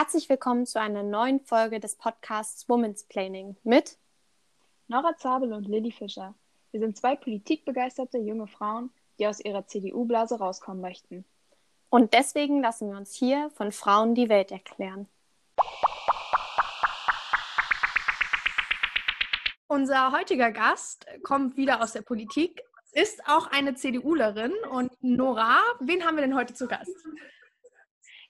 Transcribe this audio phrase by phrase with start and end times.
[0.00, 3.98] Herzlich willkommen zu einer neuen Folge des Podcasts Women's Planning mit
[4.86, 6.36] Nora Zabel und Lilly Fischer.
[6.70, 11.24] Wir sind zwei politikbegeisterte junge Frauen, die aus ihrer CDU-Blase rauskommen möchten.
[11.90, 15.08] Und deswegen lassen wir uns hier von Frauen die Welt erklären.
[19.66, 22.62] Unser heutiger Gast kommt wieder aus der Politik,
[22.92, 24.52] ist auch eine CDUlerin.
[24.70, 26.94] Und Nora, wen haben wir denn heute zu Gast?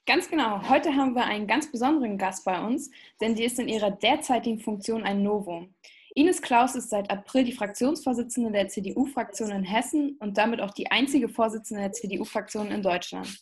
[0.09, 0.67] Ganz genau.
[0.71, 2.91] Heute haben wir einen ganz besonderen Gast bei uns,
[3.21, 5.75] denn die ist in ihrer derzeitigen Funktion ein Novum.
[6.15, 10.91] Ines Klaus ist seit April die Fraktionsvorsitzende der CDU-Fraktion in Hessen und damit auch die
[10.91, 13.39] einzige Vorsitzende der CDU-Fraktion in Deutschland.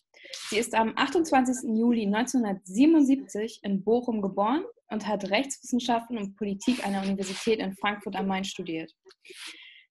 [0.51, 1.71] Sie ist am 28.
[1.79, 8.17] Juli 1977 in Bochum geboren und hat Rechtswissenschaften und Politik an der Universität in Frankfurt
[8.17, 8.93] am Main studiert.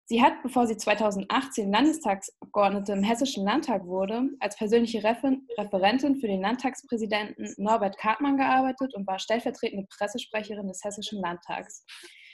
[0.07, 6.41] Sie hat, bevor sie 2018 Landestagsabgeordnete im Hessischen Landtag wurde, als persönliche Referentin für den
[6.41, 11.83] Landtagspräsidenten Norbert Kartmann gearbeitet und war stellvertretende Pressesprecherin des Hessischen Landtags.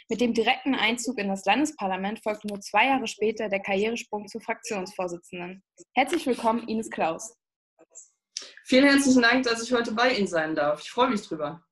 [0.10, 4.42] Mit dem direkten Einzug in das Landesparlament folgte nur zwei Jahre später der Karrieresprung zur
[4.42, 5.64] Fraktionsvorsitzenden.
[5.94, 7.38] Herzlich willkommen, Ines Klaus.
[8.66, 10.82] Vielen herzlichen Dank, dass ich heute bei Ihnen sein darf.
[10.82, 11.64] Ich freue mich drüber.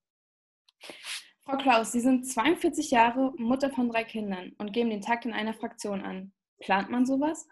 [1.50, 5.34] Frau Klaus, Sie sind 42 Jahre Mutter von drei Kindern und geben den Takt in
[5.34, 6.32] einer Fraktion an.
[6.60, 7.48] Plant man sowas?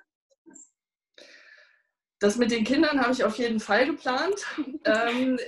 [2.20, 4.36] Das mit den Kindern habe ich auf jeden Fall geplant.
[4.86, 5.39] ähm,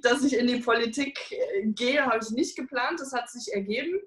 [0.00, 1.18] dass ich in die Politik
[1.76, 3.00] gehe, habe ich nicht geplant.
[3.00, 4.00] Das hat sich ergeben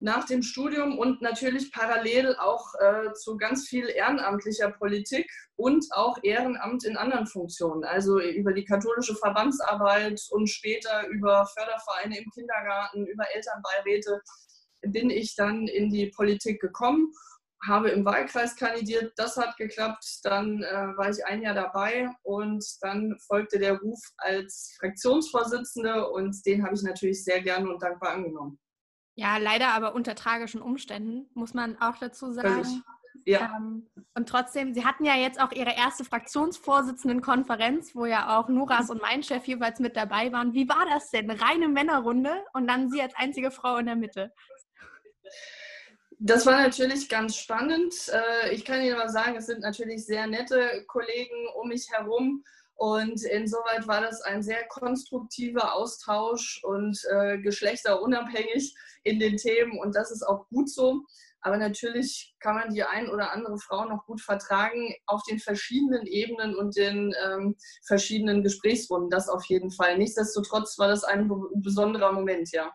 [0.00, 6.16] nach dem Studium und natürlich parallel auch äh, zu ganz viel ehrenamtlicher Politik und auch
[6.22, 13.06] Ehrenamt in anderen Funktionen, also über die katholische Verbandsarbeit und später über Fördervereine im Kindergarten,
[13.06, 14.20] über Elternbeiräte
[14.82, 17.12] bin ich dann in die Politik gekommen,
[17.62, 22.64] habe im Wahlkreis kandidiert, das hat geklappt, dann äh, war ich ein Jahr dabei und
[22.80, 28.12] dann folgte der Ruf als Fraktionsvorsitzende und den habe ich natürlich sehr gerne und dankbar
[28.12, 28.58] angenommen.
[29.20, 32.82] Ja, leider aber unter tragischen Umständen, muss man auch dazu sagen.
[33.26, 33.54] Ja.
[33.54, 38.88] Ähm, und trotzdem, Sie hatten ja jetzt auch Ihre erste Fraktionsvorsitzendenkonferenz, wo ja auch Nuras
[38.88, 40.54] und mein Chef jeweils mit dabei waren.
[40.54, 41.30] Wie war das denn?
[41.30, 44.32] Reine Männerrunde und dann Sie als einzige Frau in der Mitte.
[46.18, 47.94] Das war natürlich ganz spannend.
[48.08, 52.42] Äh, ich kann Ihnen aber sagen, es sind natürlich sehr nette Kollegen um mich herum.
[52.80, 59.78] Und insoweit war das ein sehr konstruktiver Austausch und äh, geschlechterunabhängig in den Themen.
[59.78, 61.02] Und das ist auch gut so.
[61.42, 66.06] Aber natürlich kann man die ein oder andere Frau noch gut vertragen auf den verschiedenen
[66.06, 67.54] Ebenen und den ähm,
[67.86, 69.10] verschiedenen Gesprächsrunden.
[69.10, 69.98] Das auf jeden Fall.
[69.98, 72.72] Nichtsdestotrotz war das ein besonderer Moment, ja.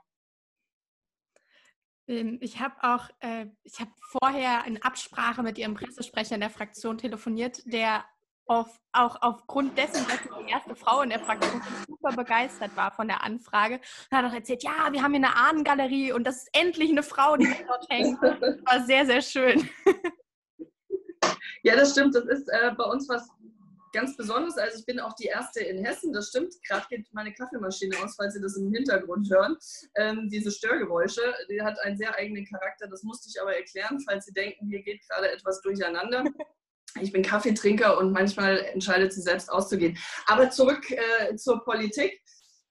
[2.07, 6.51] Ähm, ich habe auch, äh, ich habe vorher in Absprache mit Ihrem Pressesprecher in der
[6.51, 8.05] Fraktion telefoniert, der
[8.47, 12.91] auf, auch aufgrund dessen, dass ich die erste Frau in der Fraktion super begeistert war
[12.91, 13.79] von der Anfrage.
[14.11, 17.03] Und hat auch erzählt, ja, wir haben hier eine Ahnengalerie und das ist endlich eine
[17.03, 18.21] Frau, die dort hängt.
[18.21, 19.69] Das war sehr, sehr schön.
[21.63, 22.13] Ja, das stimmt.
[22.13, 23.27] Das ist äh, bei uns was
[23.91, 24.57] ganz Besonderes.
[24.57, 26.53] Also ich bin auch die erste in Hessen, das stimmt.
[26.67, 29.57] Gerade geht meine Kaffeemaschine aus, falls Sie das im Hintergrund hören.
[29.95, 32.87] Ähm, diese Störgeräusche, die hat einen sehr eigenen Charakter.
[32.87, 36.25] Das musste ich aber erklären, falls Sie denken, hier geht gerade etwas durcheinander
[37.01, 39.97] ich bin Kaffeetrinker und manchmal entscheidet sie selbst auszugehen.
[40.27, 42.21] Aber zurück äh, zur Politik.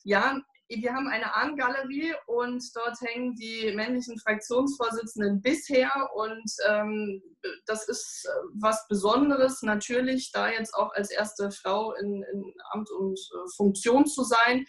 [0.02, 7.22] Ja, wir haben eine Ahnengalerie und dort hängen die männlichen Fraktionsvorsitzenden bisher und ähm,
[7.66, 8.30] das ist äh,
[8.60, 14.06] was Besonderes natürlich, da jetzt auch als erste Frau in, in Amt und äh, Funktion
[14.06, 14.64] zu sein.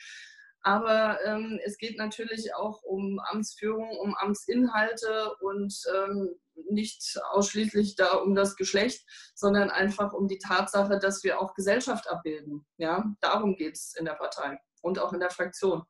[0.62, 6.36] Aber ähm, es geht natürlich auch um Amtsführung, um Amtsinhalte und ähm,
[6.70, 9.06] nicht ausschließlich da um das Geschlecht,
[9.36, 12.66] sondern einfach um die Tatsache, dass wir auch Gesellschaft abbilden.
[12.78, 15.84] Ja, darum geht es in der Partei und auch in der Fraktion.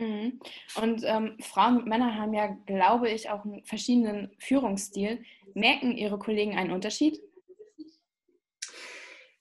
[0.00, 0.40] Mhm.
[0.80, 5.22] Und ähm, Frauen und Männer haben ja, glaube ich, auch einen verschiedenen Führungsstil.
[5.54, 7.20] Merken Ihre Kollegen einen Unterschied?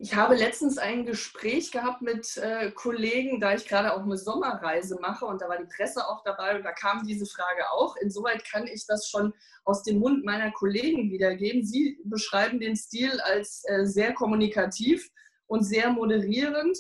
[0.02, 4.98] Ich habe letztens ein Gespräch gehabt mit äh, Kollegen, da ich gerade auch eine Sommerreise
[5.02, 7.98] mache und da war die Presse auch dabei und da kam diese Frage auch.
[7.98, 9.34] Insoweit kann ich das schon
[9.66, 11.66] aus dem Mund meiner Kollegen wiedergeben.
[11.66, 15.06] Sie beschreiben den Stil als äh, sehr kommunikativ
[15.48, 16.78] und sehr moderierend,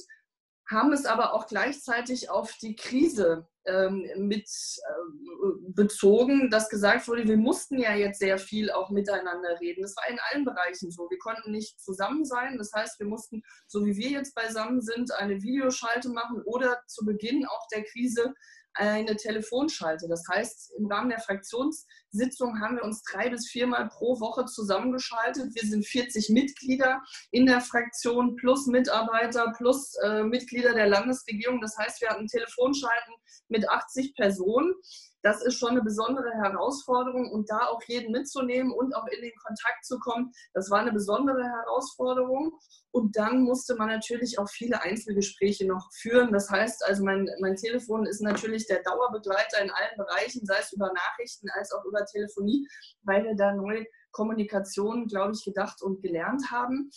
[0.69, 7.27] haben es aber auch gleichzeitig auf die Krise ähm, mit äh, bezogen, dass gesagt wurde,
[7.27, 9.81] wir mussten ja jetzt sehr viel auch miteinander reden.
[9.81, 11.09] Das war in allen Bereichen so.
[11.09, 12.57] Wir konnten nicht zusammen sein.
[12.57, 17.05] Das heißt, wir mussten, so wie wir jetzt beisammen sind, eine Videoschalte machen oder zu
[17.05, 18.33] Beginn auch der Krise
[18.73, 20.07] eine Telefonschalte.
[20.07, 25.53] Das heißt, im Rahmen der Fraktionssitzung haben wir uns drei bis viermal pro Woche zusammengeschaltet.
[25.53, 27.01] Wir sind 40 Mitglieder
[27.31, 31.61] in der Fraktion plus Mitarbeiter plus äh, Mitglieder der Landesregierung.
[31.61, 33.13] Das heißt, wir hatten Telefonschalten
[33.49, 34.75] mit 80 Personen
[35.21, 39.35] das ist schon eine besondere Herausforderung und da auch jeden mitzunehmen und auch in den
[39.35, 42.57] Kontakt zu kommen, das war eine besondere Herausforderung.
[42.91, 46.31] Und dann musste man natürlich auch viele Einzelgespräche noch führen.
[46.31, 50.73] Das heißt, also mein, mein Telefon ist natürlich der Dauerbegleiter in allen Bereichen, sei es
[50.73, 52.67] über Nachrichten als auch über Telefonie,
[53.03, 56.89] weil wir da neue Kommunikation, glaube ich, gedacht und gelernt haben.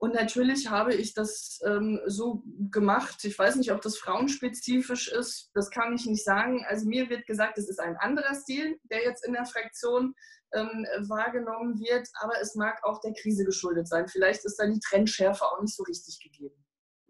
[0.00, 3.22] Und natürlich habe ich das ähm, so gemacht.
[3.22, 5.50] Ich weiß nicht, ob das frauenspezifisch ist.
[5.52, 6.64] Das kann ich nicht sagen.
[6.66, 10.14] Also mir wird gesagt, es ist ein anderer Stil, der jetzt in der Fraktion
[10.54, 12.08] ähm, wahrgenommen wird.
[12.22, 14.08] Aber es mag auch der Krise geschuldet sein.
[14.08, 16.56] Vielleicht ist da die Trendschärfe auch nicht so richtig gegeben.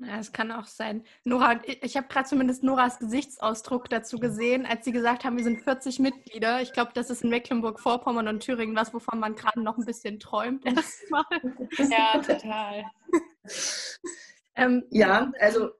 [0.02, 1.04] Ja, es kann auch sein.
[1.24, 5.62] Nora, ich habe gerade zumindest Noras Gesichtsausdruck dazu gesehen, als sie gesagt haben, wir sind
[5.62, 6.62] 40 Mitglieder.
[6.62, 10.18] Ich glaube, das ist in Mecklenburg-Vorpommern und Thüringen was, wovon man gerade noch ein bisschen
[10.18, 10.64] träumt.
[11.78, 12.84] ja, total.
[14.54, 15.70] ähm, ja, also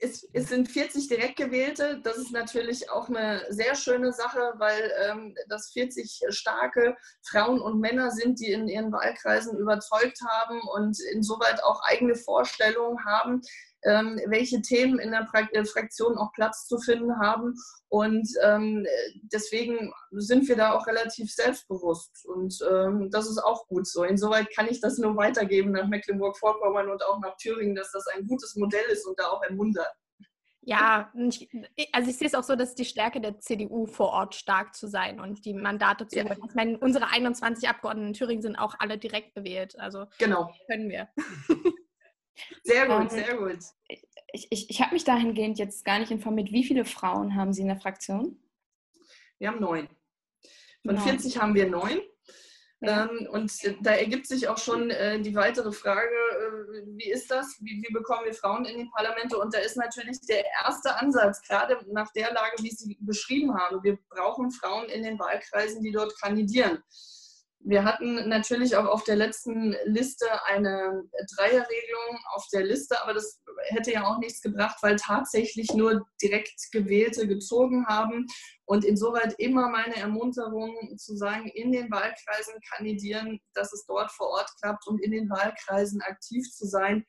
[0.00, 2.00] es, es, sind 40 Direktgewählte.
[2.02, 7.80] Das ist natürlich auch eine sehr schöne Sache, weil ähm, das 40 starke Frauen und
[7.80, 13.42] Männer sind, die in ihren Wahlkreisen überzeugt haben und insoweit auch eigene Vorstellungen haben,
[13.84, 17.54] ähm, welche Themen in der pra äh, Fraktion auch Platz zu finden haben.
[17.88, 18.86] Und ähm,
[19.32, 22.24] deswegen sind wir da auch relativ selbstbewusst.
[22.26, 24.04] Und ähm, das ist auch gut so.
[24.04, 28.26] Insoweit kann ich das nur weitergeben nach Mecklenburg-Vorpommern und auch nach Thüringen, dass das ein
[28.26, 29.92] gutes Modell ist und da auch ermuntert.
[30.62, 31.10] Ja,
[31.92, 34.88] also ich sehe es auch so, dass die Stärke der CDU vor Ort stark zu
[34.88, 36.24] sein und die Mandate zu ja.
[36.30, 39.78] Ich meine, unsere 21 Abgeordneten in Thüringen sind auch alle direkt gewählt.
[39.78, 40.52] Also genau.
[40.68, 41.08] können wir.
[42.62, 43.58] Sehr gut, ähm, sehr gut.
[44.32, 46.52] Ich, ich, ich habe mich dahingehend jetzt gar nicht informiert.
[46.52, 48.38] Wie viele Frauen haben Sie in der Fraktion?
[49.38, 49.88] Wir haben neun.
[50.84, 51.04] Von neun.
[51.04, 52.00] 40 haben wir neun.
[52.82, 53.04] Ja.
[53.04, 53.52] Ähm, und
[53.82, 57.58] da ergibt sich auch schon äh, die weitere Frage, äh, wie ist das?
[57.60, 59.38] Wie, wie, bekommen wir Frauen in die Parlamente?
[59.38, 63.54] Und da ist natürlich der erste Ansatz, gerade nach der Lage, wie ich sie beschrieben
[63.54, 63.82] habe.
[63.82, 66.82] Wir brauchen Frauen in den Wahlkreisen, die dort kandidieren.
[67.62, 71.02] Wir hatten natürlich auch auf der letzten Liste eine
[71.36, 76.54] Dreierregelung auf der Liste, aber das hätte ja auch nichts gebracht, weil tatsächlich nur direkt
[76.72, 78.26] Gewählte gezogen haben.
[78.64, 84.28] Und insoweit immer meine Ermunterung zu sagen, in den Wahlkreisen kandidieren, dass es dort vor
[84.28, 87.04] Ort klappt und in den Wahlkreisen aktiv zu sein,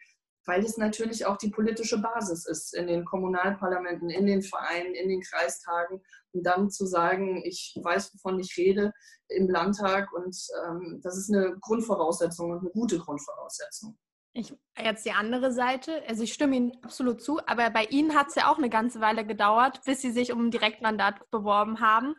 [0.46, 5.10] weil es natürlich auch die politische Basis ist in den Kommunalparlamenten, in den Vereinen, in
[5.10, 6.02] den Kreistagen.
[6.34, 8.94] Und dann zu sagen, ich weiß, wovon ich rede
[9.28, 10.36] im Landtag und
[10.66, 13.98] ähm, das ist eine Grundvoraussetzung und eine gute Grundvoraussetzung.
[14.34, 18.30] Ich, jetzt die andere Seite, also ich stimme Ihnen absolut zu, aber bei Ihnen hat
[18.30, 22.16] es ja auch eine ganze Weile gedauert, bis Sie sich um ein Direktmandat beworben haben.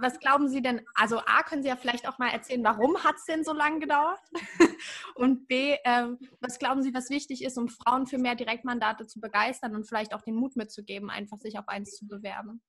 [0.00, 3.16] Was glauben Sie denn, also A, können Sie ja vielleicht auch mal erzählen, warum hat
[3.16, 4.20] es denn so lange gedauert?
[5.14, 6.08] Und B, äh,
[6.40, 10.12] was glauben Sie, was wichtig ist, um Frauen für mehr Direktmandate zu begeistern und vielleicht
[10.12, 12.60] auch den Mut mitzugeben, einfach sich auf eins zu bewerben?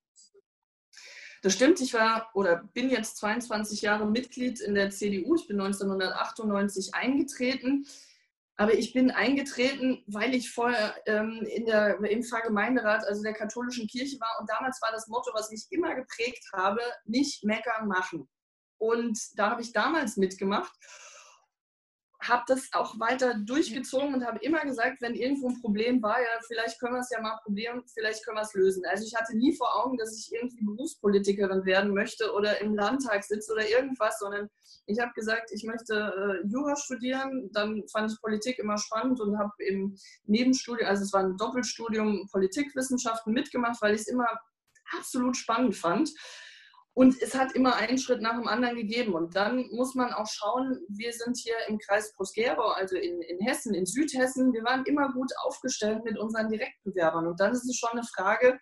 [1.41, 5.35] Das stimmt, ich war oder bin jetzt 22 Jahre Mitglied in der CDU.
[5.35, 7.85] Ich bin 1998 eingetreten.
[8.61, 13.87] Aber ich bin eingetreten, weil ich vorher ähm, in der, im Pfarrgemeinderat, also der katholischen
[13.87, 14.37] Kirche war.
[14.39, 18.29] Und damals war das Motto, was mich immer geprägt habe, nicht meckern, machen.
[18.77, 20.71] Und da habe ich damals mitgemacht
[22.21, 26.39] habe das auch weiter durchgezogen und habe immer gesagt, wenn irgendwo ein Problem war, ja,
[26.47, 28.83] vielleicht können wir es ja mal probieren, vielleicht können wir es lösen.
[28.85, 33.23] Also ich hatte nie vor Augen, dass ich irgendwie Berufspolitikerin werden möchte oder im Landtag
[33.23, 34.49] sitze oder irgendwas, sondern
[34.85, 37.49] ich habe gesagt, ich möchte äh, Jura studieren.
[37.53, 42.27] Dann fand ich Politik immer spannend und habe im Nebenstudium, also es war ein Doppelstudium
[42.31, 44.27] Politikwissenschaften mitgemacht, weil ich es immer
[44.97, 46.09] absolut spannend fand.
[46.93, 49.13] Und es hat immer einen Schritt nach dem anderen gegeben.
[49.13, 53.39] Und dann muss man auch schauen, wir sind hier im Kreis Prosgerau, also in, in
[53.39, 54.51] Hessen, in Südhessen.
[54.51, 57.27] Wir waren immer gut aufgestellt mit unseren Direktbewerbern.
[57.27, 58.59] Und dann ist es schon eine Frage,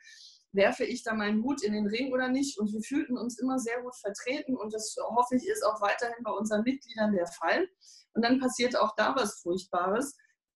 [0.52, 2.60] werfe ich da meinen Hut in den Ring oder nicht?
[2.60, 4.56] Und wir fühlten uns immer sehr gut vertreten.
[4.56, 7.68] Und das hoffe ich ist auch weiterhin bei unseren Mitgliedern der Fall.
[8.14, 10.16] Und dann passiert auch da was Furchtbares,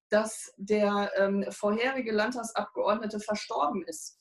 [0.09, 4.19] dass der ähm, vorherige Landtagsabgeordnete verstorben ist.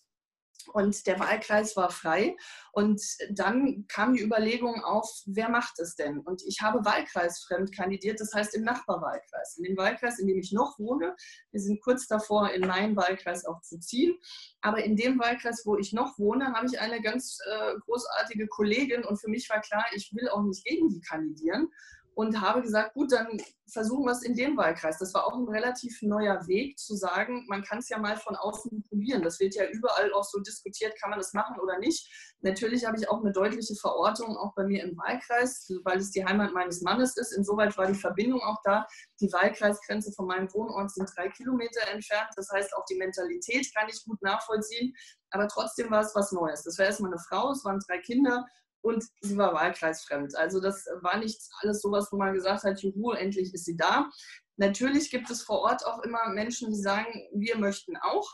[0.72, 2.36] Und der Wahlkreis war frei.
[2.72, 6.20] Und dann kam die Überlegung auf, wer macht es denn?
[6.20, 9.56] Und ich habe wahlkreisfremd kandidiert, das heißt im Nachbarwahlkreis.
[9.58, 11.14] In dem Wahlkreis, in dem ich noch wohne.
[11.50, 14.16] Wir sind kurz davor, in meinen Wahlkreis auch zu ziehen.
[14.60, 19.04] Aber in dem Wahlkreis, wo ich noch wohne, habe ich eine ganz äh, großartige Kollegin.
[19.04, 21.68] Und für mich war klar, ich will auch nicht gegen die kandidieren
[22.14, 24.98] und habe gesagt, gut, dann versuchen wir es in dem Wahlkreis.
[24.98, 28.36] Das war auch ein relativ neuer Weg zu sagen, man kann es ja mal von
[28.36, 29.22] außen probieren.
[29.22, 32.34] Das wird ja überall auch so diskutiert, kann man das machen oder nicht.
[32.40, 36.24] Natürlich habe ich auch eine deutliche Verortung auch bei mir im Wahlkreis, weil es die
[36.24, 37.32] Heimat meines Mannes ist.
[37.32, 38.86] Insoweit war die Verbindung auch da.
[39.20, 42.30] Die Wahlkreisgrenze von meinem Wohnort sind drei Kilometer entfernt.
[42.36, 44.94] Das heißt, auch die Mentalität kann ich gut nachvollziehen.
[45.30, 46.62] Aber trotzdem war es was Neues.
[46.64, 48.46] Das war erstmal eine Frau, es waren drei Kinder
[48.82, 50.36] und sie war wahlkreisfremd.
[50.36, 54.10] Also das war nicht alles sowas, wo man gesagt hat, juhu, endlich ist sie da.
[54.56, 58.28] Natürlich gibt es vor Ort auch immer Menschen, die sagen, wir möchten auch.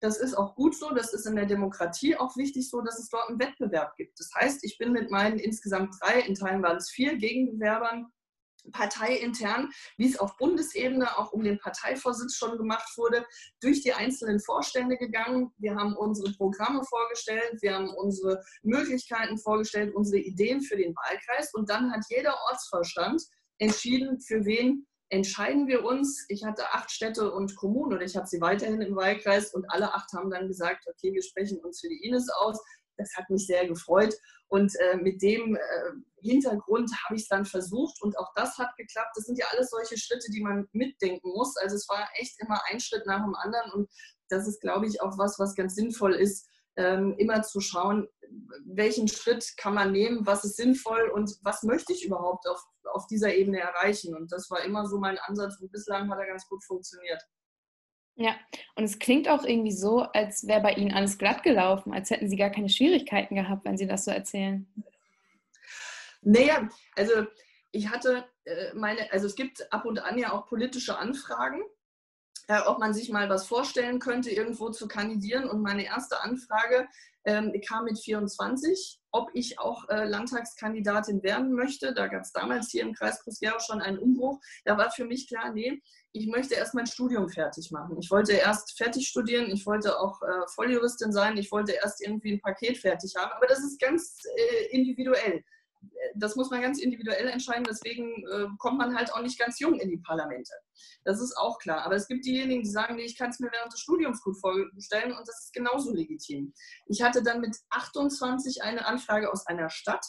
[0.00, 3.08] Das ist auch gut so, das ist in der Demokratie auch wichtig so, dass es
[3.08, 4.20] dort einen Wettbewerb gibt.
[4.20, 8.06] Das heißt, ich bin mit meinen insgesamt drei, in Teilen waren es vier Gegenbewerbern
[8.72, 13.24] parteiintern, wie es auf Bundesebene auch um den Parteivorsitz schon gemacht wurde,
[13.60, 15.52] durch die einzelnen Vorstände gegangen.
[15.58, 21.52] Wir haben unsere Programme vorgestellt, wir haben unsere Möglichkeiten vorgestellt, unsere Ideen für den Wahlkreis
[21.54, 23.22] und dann hat jeder Ortsvorstand
[23.58, 26.26] entschieden, für wen entscheiden wir uns.
[26.28, 29.94] Ich hatte acht Städte und Kommunen und ich habe sie weiterhin im Wahlkreis und alle
[29.94, 32.58] acht haben dann gesagt, okay, wir sprechen uns für die Ines aus.
[32.98, 34.14] Das hat mich sehr gefreut.
[34.48, 35.60] Und äh, mit dem äh,
[36.22, 39.12] Hintergrund habe ich es dann versucht und auch das hat geklappt.
[39.14, 41.56] Das sind ja alles solche Schritte, die man mitdenken muss.
[41.56, 43.90] Also es war echt immer ein Schritt nach dem anderen und
[44.28, 48.08] das ist, glaube ich, auch was, was ganz sinnvoll ist, ähm, immer zu schauen,
[48.64, 52.62] welchen Schritt kann man nehmen, was ist sinnvoll und was möchte ich überhaupt auf,
[52.92, 54.14] auf dieser Ebene erreichen.
[54.14, 57.22] Und das war immer so mein Ansatz und bislang hat er ganz gut funktioniert.
[58.20, 58.34] Ja,
[58.74, 62.28] und es klingt auch irgendwie so, als wäre bei Ihnen alles glatt gelaufen, als hätten
[62.28, 64.66] Sie gar keine Schwierigkeiten gehabt, wenn Sie das so erzählen.
[66.22, 67.26] Naja, also
[67.70, 71.62] ich hatte äh, meine, also es gibt ab und an ja auch politische Anfragen,
[72.48, 75.48] äh, ob man sich mal was vorstellen könnte, irgendwo zu kandidieren.
[75.48, 76.88] Und meine erste Anfrage
[77.24, 81.94] ähm, kam mit 24, ob ich auch äh, Landtagskandidatin werden möchte.
[81.94, 84.40] Da gab es damals hier im Kreis Groß-Gerau schon einen Umbruch.
[84.64, 85.80] Da war für mich klar, nee,
[86.12, 87.96] ich möchte erst mein Studium fertig machen.
[88.00, 92.32] Ich wollte erst fertig studieren, ich wollte auch äh, Volljuristin sein, ich wollte erst irgendwie
[92.32, 95.44] ein Paket fertig haben, aber das ist ganz äh, individuell.
[96.16, 99.78] Das muss man ganz individuell entscheiden, deswegen äh, kommt man halt auch nicht ganz jung
[99.78, 100.52] in die Parlamente.
[101.04, 101.84] Das ist auch klar.
[101.84, 104.36] Aber es gibt diejenigen, die sagen, nee, ich kann es mir während des Studiums gut
[104.40, 106.52] vorstellen und das ist genauso legitim.
[106.86, 110.04] Ich hatte dann mit 28 eine Anfrage aus einer Stadt,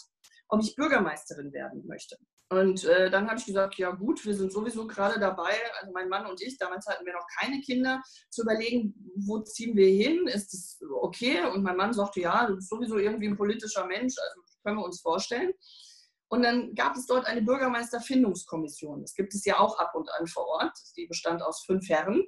[0.47, 2.17] ob ich Bürgermeisterin werden möchte.
[2.51, 6.09] Und äh, dann habe ich gesagt, ja gut, wir sind sowieso gerade dabei, also mein
[6.09, 8.01] Mann und ich, damals hatten wir noch keine Kinder,
[8.31, 11.45] zu überlegen, wo ziehen wir hin, ist es okay?
[11.45, 14.85] Und mein Mann sagte, ja, du bist sowieso irgendwie ein politischer Mensch, also können wir
[14.85, 15.53] uns vorstellen.
[16.31, 19.01] Und dann gab es dort eine Bürgermeisterfindungskommission.
[19.01, 20.77] Das gibt es ja auch ab und an vor Ort.
[20.95, 22.23] Die bestand aus fünf Herren.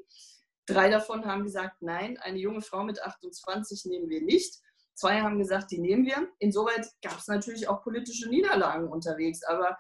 [0.65, 4.59] Drei davon haben gesagt, nein, eine junge Frau mit 28 nehmen wir nicht.
[4.95, 6.27] Zwei haben gesagt, die nehmen wir.
[6.39, 9.43] Insoweit gab es natürlich auch politische Niederlagen unterwegs.
[9.43, 9.77] Aber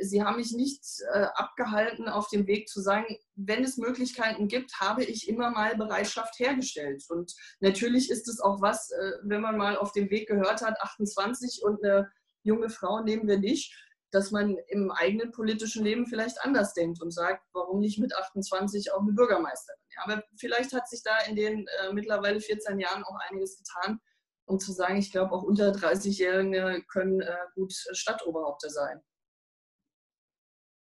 [0.00, 4.80] sie haben mich nicht äh, abgehalten, auf dem Weg zu sagen, wenn es Möglichkeiten gibt,
[4.80, 7.04] habe ich immer mal Bereitschaft hergestellt.
[7.08, 10.80] Und natürlich ist es auch was, äh, wenn man mal auf dem Weg gehört hat,
[10.80, 12.10] 28 und eine
[12.42, 13.72] junge Frau nehmen wir nicht,
[14.10, 18.92] dass man im eigenen politischen Leben vielleicht anders denkt und sagt, warum nicht mit 28
[18.92, 19.80] auch eine Bürgermeisterin.
[20.04, 24.00] Aber vielleicht hat sich da in den äh, mittlerweile 14 Jahren auch einiges getan,
[24.46, 29.00] um zu sagen, ich glaube, auch unter 30-Jährige können äh, gut Stadtoberhaupter sein.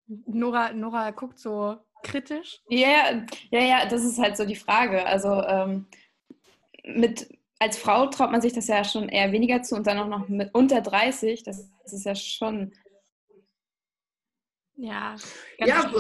[0.08, 2.62] Nora, Nora guckt so kritisch.
[2.70, 5.06] Ja, ja, ja, das ist halt so die Frage.
[5.06, 5.88] Also ähm,
[6.84, 7.28] mit
[7.60, 10.28] als Frau traut man sich das ja schon eher weniger zu und dann auch noch
[10.28, 12.74] mit unter 30, das, das ist ja schon.
[14.76, 15.16] Ja.
[15.58, 15.92] Ja,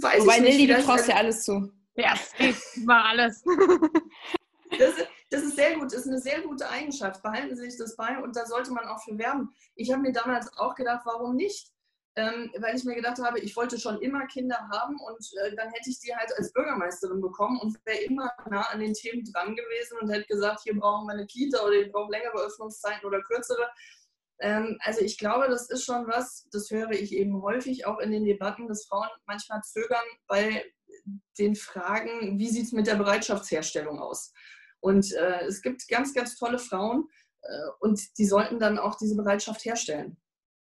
[0.00, 1.72] weiß Wobei ich nicht, Lilly, du traust ja alles zu.
[1.94, 2.14] Ja,
[2.84, 3.44] mach alles.
[4.78, 4.94] Das,
[5.28, 7.22] das, ist sehr gut, das ist eine sehr gute Eigenschaft.
[7.22, 9.54] Behalten Sie sich das bei und da sollte man auch für werben.
[9.74, 11.71] Ich habe mir damals auch gedacht, warum nicht?
[12.16, 15.70] Ähm, weil ich mir gedacht habe, ich wollte schon immer Kinder haben und äh, dann
[15.70, 19.56] hätte ich die halt als Bürgermeisterin bekommen und wäre immer nah an den Themen dran
[19.56, 23.22] gewesen und hätte gesagt, hier brauchen wir eine Kita oder ich brauche längere Öffnungszeiten oder
[23.22, 23.66] kürzere.
[24.40, 28.10] Ähm, also ich glaube, das ist schon was, das höre ich eben häufig auch in
[28.10, 30.64] den Debatten, dass Frauen manchmal zögern bei
[31.38, 34.32] den Fragen, wie sieht es mit der Bereitschaftsherstellung aus?
[34.80, 37.08] Und äh, es gibt ganz, ganz tolle Frauen
[37.40, 40.18] äh, und die sollten dann auch diese Bereitschaft herstellen.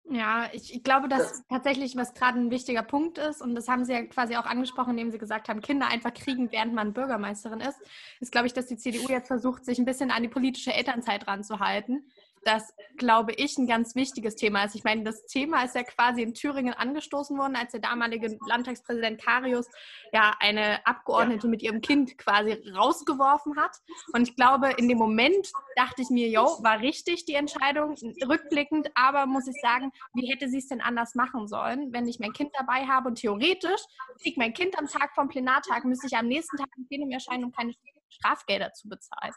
[0.09, 3.67] Ja, ich, ich glaube, dass das tatsächlich, was gerade ein wichtiger Punkt ist, und das
[3.69, 6.93] haben Sie ja quasi auch angesprochen, indem Sie gesagt haben, Kinder einfach kriegen, während man
[6.93, 7.79] Bürgermeisterin ist,
[8.19, 11.25] ist, glaube ich, dass die CDU jetzt versucht, sich ein bisschen an die politische Elternzeit
[11.27, 12.03] ranzuhalten
[12.45, 14.75] das, glaube ich, ein ganz wichtiges Thema ist.
[14.75, 19.21] Ich meine, das Thema ist ja quasi in Thüringen angestoßen worden, als der damalige Landtagspräsident
[19.21, 19.67] Karius
[20.11, 21.51] ja eine Abgeordnete ja.
[21.51, 23.77] mit ihrem Kind quasi rausgeworfen hat.
[24.13, 27.95] Und ich glaube, in dem Moment dachte ich mir, jo, war richtig die Entscheidung,
[28.27, 32.19] rückblickend, aber muss ich sagen, wie hätte sie es denn anders machen sollen, wenn ich
[32.19, 33.81] mein Kind dabei habe und theoretisch
[34.21, 37.45] kriegt mein Kind am Tag vom Plenartag, müsste ich am nächsten Tag im Plenum erscheinen,
[37.45, 37.73] um keine
[38.09, 39.33] Strafgelder zu bezahlen.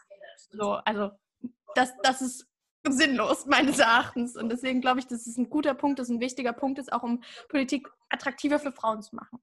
[0.51, 1.11] So, also
[1.75, 2.47] das, das ist
[2.91, 4.35] sinnlos, meines Erachtens.
[4.35, 7.03] Und deswegen glaube ich, dass es ein guter Punkt ist, ein wichtiger Punkt ist, auch
[7.03, 9.39] um Politik attraktiver für Frauen zu machen.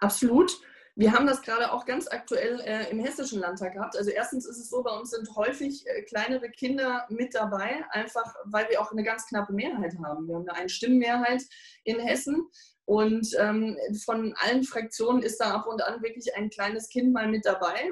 [0.00, 0.60] Absolut.
[0.98, 3.98] Wir haben das gerade auch ganz aktuell äh, im Hessischen Landtag gehabt.
[3.98, 8.34] Also erstens ist es so, bei uns sind häufig äh, kleinere Kinder mit dabei, einfach
[8.44, 10.26] weil wir auch eine ganz knappe Mehrheit haben.
[10.26, 11.42] Wir haben eine Stimmenmehrheit
[11.84, 12.48] in Hessen
[12.86, 17.28] und ähm, von allen Fraktionen ist da ab und an wirklich ein kleines Kind mal
[17.28, 17.90] mit dabei,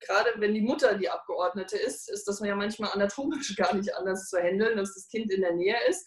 [0.00, 4.28] gerade wenn die Mutter die Abgeordnete ist, ist das ja manchmal anatomisch gar nicht anders
[4.28, 6.06] zu handeln, dass das Kind in der Nähe ist.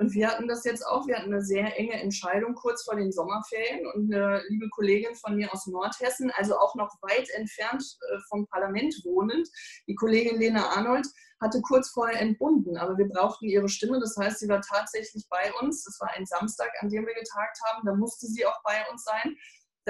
[0.00, 3.12] Und wir hatten das jetzt auch, wir hatten eine sehr enge Entscheidung kurz vor den
[3.12, 8.18] Sommerferien und eine liebe Kollegin von mir aus Nordhessen, also auch noch weit entfernt äh,
[8.30, 9.46] vom Parlament wohnend,
[9.86, 11.06] die Kollegin Lena Arnold,
[11.42, 14.00] hatte kurz vorher entbunden, aber wir brauchten ihre Stimme.
[14.00, 15.84] Das heißt, sie war tatsächlich bei uns.
[15.84, 17.86] Das war ein Samstag, an dem wir getagt haben.
[17.86, 19.36] Da musste sie auch bei uns sein.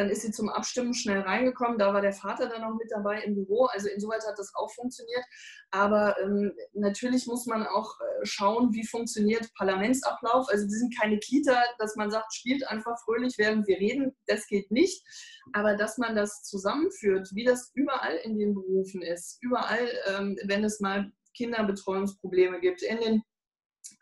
[0.00, 1.78] Dann ist sie zum Abstimmen schnell reingekommen.
[1.78, 3.66] Da war der Vater dann auch mit dabei im Büro.
[3.66, 5.23] Also insoweit hat das auch funktioniert.
[5.71, 10.47] Aber ähm, natürlich muss man auch äh, schauen, wie funktioniert Parlamentsablauf.
[10.49, 14.16] Also wir sind keine Kita, dass man sagt, spielt einfach fröhlich, während wir reden.
[14.26, 15.04] Das geht nicht.
[15.52, 20.64] Aber dass man das zusammenführt, wie das überall in den Berufen ist, überall, ähm, wenn
[20.64, 23.23] es mal Kinderbetreuungsprobleme gibt, in den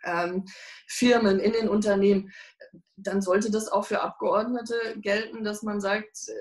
[0.04, 0.44] ähm,
[0.86, 2.32] Firmen, in den Unternehmen,
[2.96, 6.32] dann sollte das auch für Abgeordnete gelten, dass man sagt, äh,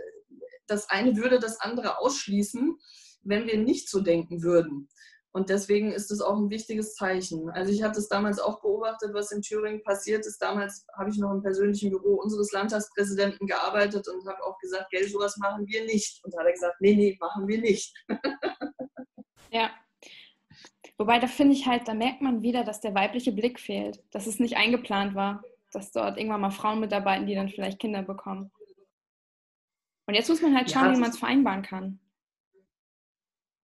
[0.67, 2.77] das eine würde das andere ausschließen,
[3.23, 4.89] wenn wir nicht so denken würden.
[5.31, 7.49] Und deswegen ist es auch ein wichtiges Zeichen.
[7.51, 10.41] Also ich habe das damals auch beobachtet, was in Thüringen passiert ist.
[10.41, 15.11] Damals habe ich noch im persönlichen Büro unseres Landtagspräsidenten gearbeitet und habe auch gesagt, Geld,
[15.11, 16.23] sowas machen wir nicht.
[16.23, 17.93] Und da hat er gesagt, nee, nee, machen wir nicht.
[19.51, 19.69] ja,
[20.97, 24.25] Wobei, da finde ich halt, da merkt man wieder, dass der weibliche Blick fehlt, dass
[24.25, 28.51] es nicht eingeplant war, dass dort irgendwann mal Frauen mitarbeiten, die dann vielleicht Kinder bekommen.
[30.07, 31.99] Und jetzt muss man halt schauen, ja, wie man es vereinbaren kann.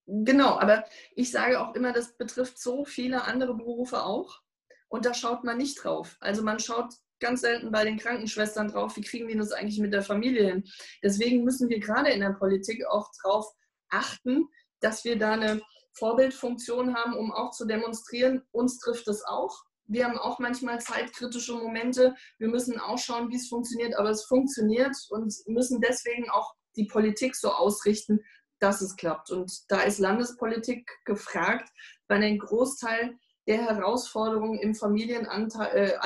[0.06, 0.84] Genau, aber
[1.16, 4.42] ich sage auch immer, das betrifft so viele andere Berufe auch.
[4.90, 6.18] Und da schaut man nicht drauf.
[6.20, 9.94] Also man schaut ganz selten bei den Krankenschwestern drauf, wie kriegen die das eigentlich mit
[9.94, 10.64] der Familie hin.
[11.02, 13.48] Deswegen müssen wir gerade in der Politik auch darauf
[13.90, 14.50] achten,
[14.82, 15.62] dass wir da eine
[15.94, 19.64] Vorbildfunktion haben, um auch zu demonstrieren, uns trifft es auch.
[19.86, 22.16] Wir haben auch manchmal zeitkritische Momente.
[22.38, 26.86] Wir müssen auch schauen, wie es funktioniert, aber es funktioniert und müssen deswegen auch die
[26.86, 28.20] Politik so ausrichten,
[28.60, 29.30] dass es klappt.
[29.30, 31.70] Und da ist Landespolitik gefragt,
[32.08, 33.18] weil ein Großteil
[33.48, 35.98] der Herausforderungen im Familienalltag äh,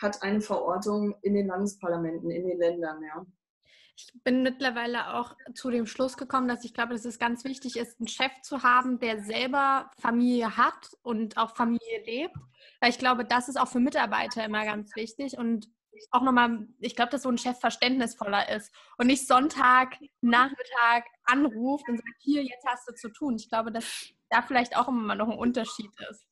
[0.00, 3.02] hat eine Verortung in den Landesparlamenten, in den Ländern.
[3.02, 3.26] Ja.
[4.14, 7.76] Ich bin mittlerweile auch zu dem Schluss gekommen, dass ich glaube, dass es ganz wichtig
[7.76, 12.36] ist, einen Chef zu haben, der selber Familie hat und auch Familie lebt.
[12.80, 15.38] Weil ich glaube, das ist auch für Mitarbeiter immer ganz wichtig.
[15.38, 15.68] Und
[16.10, 21.88] auch nochmal, ich glaube, dass so ein Chef verständnisvoller ist und nicht Sonntag, Nachmittag anruft
[21.88, 23.36] und sagt, hier, jetzt hast du zu tun.
[23.36, 26.31] Ich glaube, dass da vielleicht auch immer noch ein Unterschied ist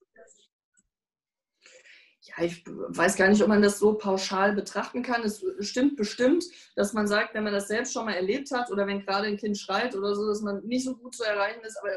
[2.43, 5.23] ich weiß gar nicht, ob man das so pauschal betrachten kann.
[5.23, 6.45] Es stimmt bestimmt,
[6.77, 9.37] dass man sagt, wenn man das selbst schon mal erlebt hat oder wenn gerade ein
[9.37, 11.79] Kind schreit oder so, dass man nicht so gut zu erreichen ist.
[11.79, 11.91] Aber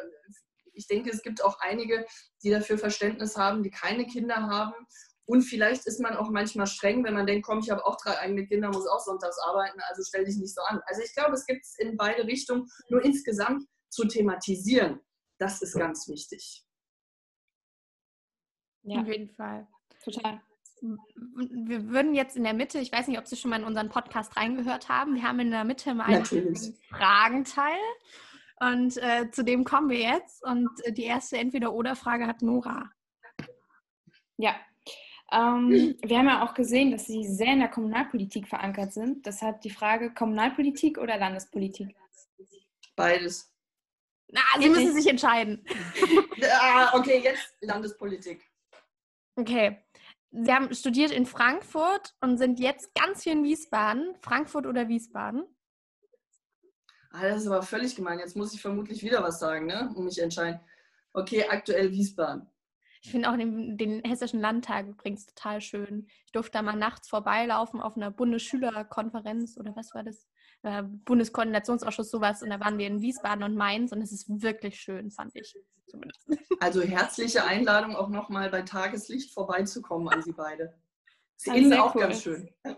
[0.73, 2.05] ich denke, es gibt auch einige,
[2.43, 4.73] die dafür Verständnis haben, die keine Kinder haben.
[5.25, 8.17] Und vielleicht ist man auch manchmal streng, wenn man denkt, komm, ich habe auch drei
[8.19, 10.81] eigene Kinder, muss auch sonntags arbeiten, also stell dich nicht so an.
[10.85, 12.67] Also ich glaube, es gibt es in beide Richtungen.
[12.89, 14.99] Nur insgesamt zu thematisieren,
[15.37, 16.65] das ist ganz wichtig.
[18.83, 19.67] Ja, auf jeden Fall.
[20.03, 20.41] Total.
[20.81, 23.89] Wir würden jetzt in der Mitte, ich weiß nicht, ob Sie schon mal in unseren
[23.89, 26.25] Podcast reingehört haben, wir haben in der Mitte mal einen
[26.89, 27.79] Fragenteil.
[28.59, 30.43] Und äh, zu dem kommen wir jetzt.
[30.43, 32.89] Und äh, die erste Entweder-Oder-Frage hat Nora.
[34.37, 34.55] Ja,
[35.33, 39.25] ähm, wir haben ja auch gesehen, dass Sie sehr in der Kommunalpolitik verankert sind.
[39.25, 41.95] Deshalb die Frage: Kommunalpolitik oder Landespolitik?
[42.95, 43.51] Beides.
[44.27, 45.65] Na, Sie müssen sich entscheiden.
[46.61, 48.43] ah, okay, jetzt Landespolitik.
[49.35, 49.82] Okay.
[50.35, 54.15] Sie haben studiert in Frankfurt und sind jetzt ganz hier in Wiesbaden.
[54.19, 55.43] Frankfurt oder Wiesbaden?
[57.11, 58.17] Ah, das ist aber völlig gemein.
[58.17, 59.93] Jetzt muss ich vermutlich wieder was sagen, ne?
[59.95, 60.59] um mich entscheiden.
[61.13, 62.49] Okay, aktuell Wiesbaden.
[63.03, 66.07] Ich finde auch den, den Hessischen Landtag übrigens total schön.
[66.25, 70.27] Ich durfte da mal nachts vorbeilaufen auf einer Bundesschülerkonferenz oder was war das?
[70.63, 72.41] Äh, Bundeskoordinationsausschuss, sowas.
[72.41, 75.55] Und da waren wir in Wiesbaden und Mainz und es ist wirklich schön, fand ich
[75.87, 76.25] zumindest.
[76.59, 80.73] Also herzliche Einladung auch nochmal bei Tageslicht vorbeizukommen an Sie beide.
[81.37, 82.01] Ist Ihnen sehr auch cool.
[82.01, 82.49] ganz schön.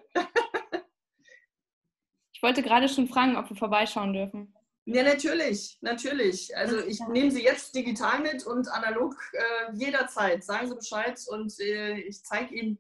[2.33, 4.53] Ich wollte gerade schon fragen, ob wir vorbeischauen dürfen.
[4.83, 6.55] Ja, natürlich, natürlich.
[6.55, 10.43] Also ich nehme Sie jetzt digital mit und analog äh, jederzeit.
[10.43, 12.77] Sagen Sie Bescheid und äh, ich zeige Ihnen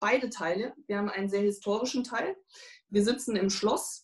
[0.00, 0.74] beide Teile.
[0.86, 2.34] Wir haben einen sehr historischen Teil.
[2.88, 4.03] Wir sitzen im Schloss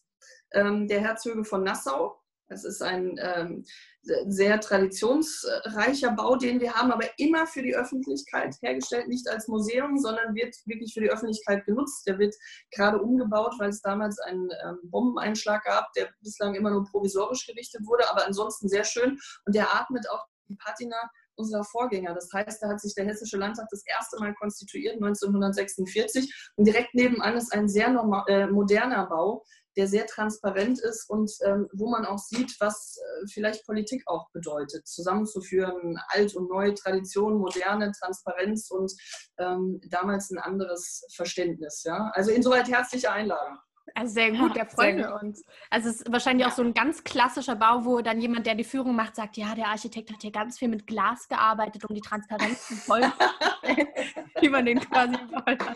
[0.53, 2.21] ähm, der Herzöge von Nassau.
[2.49, 3.65] Das ist ein ähm,
[4.03, 9.99] sehr traditionsreicher Bau, den wir haben, aber immer für die Öffentlichkeit hergestellt, nicht als Museum,
[9.99, 12.07] sondern wird wirklich für die Öffentlichkeit genutzt.
[12.09, 12.35] Der wird
[12.73, 17.87] gerade umgebaut, weil es damals einen ähm, Bombeneinschlag gab, der bislang immer nur provisorisch gerichtet
[17.87, 19.17] wurde, aber ansonsten sehr schön.
[19.45, 20.97] Und der atmet auch die Patina
[21.41, 22.15] unserer Vorgänger.
[22.15, 26.53] Das heißt, da hat sich der Hessische Landtag das erste Mal konstituiert, 1946.
[26.57, 29.43] Und direkt nebenan ist ein sehr normal, äh, moderner Bau,
[29.77, 34.29] der sehr transparent ist und ähm, wo man auch sieht, was äh, vielleicht Politik auch
[34.33, 34.87] bedeutet.
[34.87, 38.93] Zusammenzuführen, alt und neu, Tradition, moderne, Transparenz und
[39.39, 41.83] ähm, damals ein anderes Verständnis.
[41.85, 42.11] Ja?
[42.15, 43.59] Also insoweit herzliche Einladung.
[43.95, 45.43] Also sehr Ja, gut, da freuen wir uns.
[45.69, 48.65] Also es ist wahrscheinlich auch so ein ganz klassischer Bau, wo dann jemand, der die
[48.65, 52.01] Führung macht, sagt, ja, der Architekt hat hier ganz viel mit Glas gearbeitet, um die
[52.01, 53.03] Transparenz zu voll,
[54.41, 55.67] wie man den quasi wollte.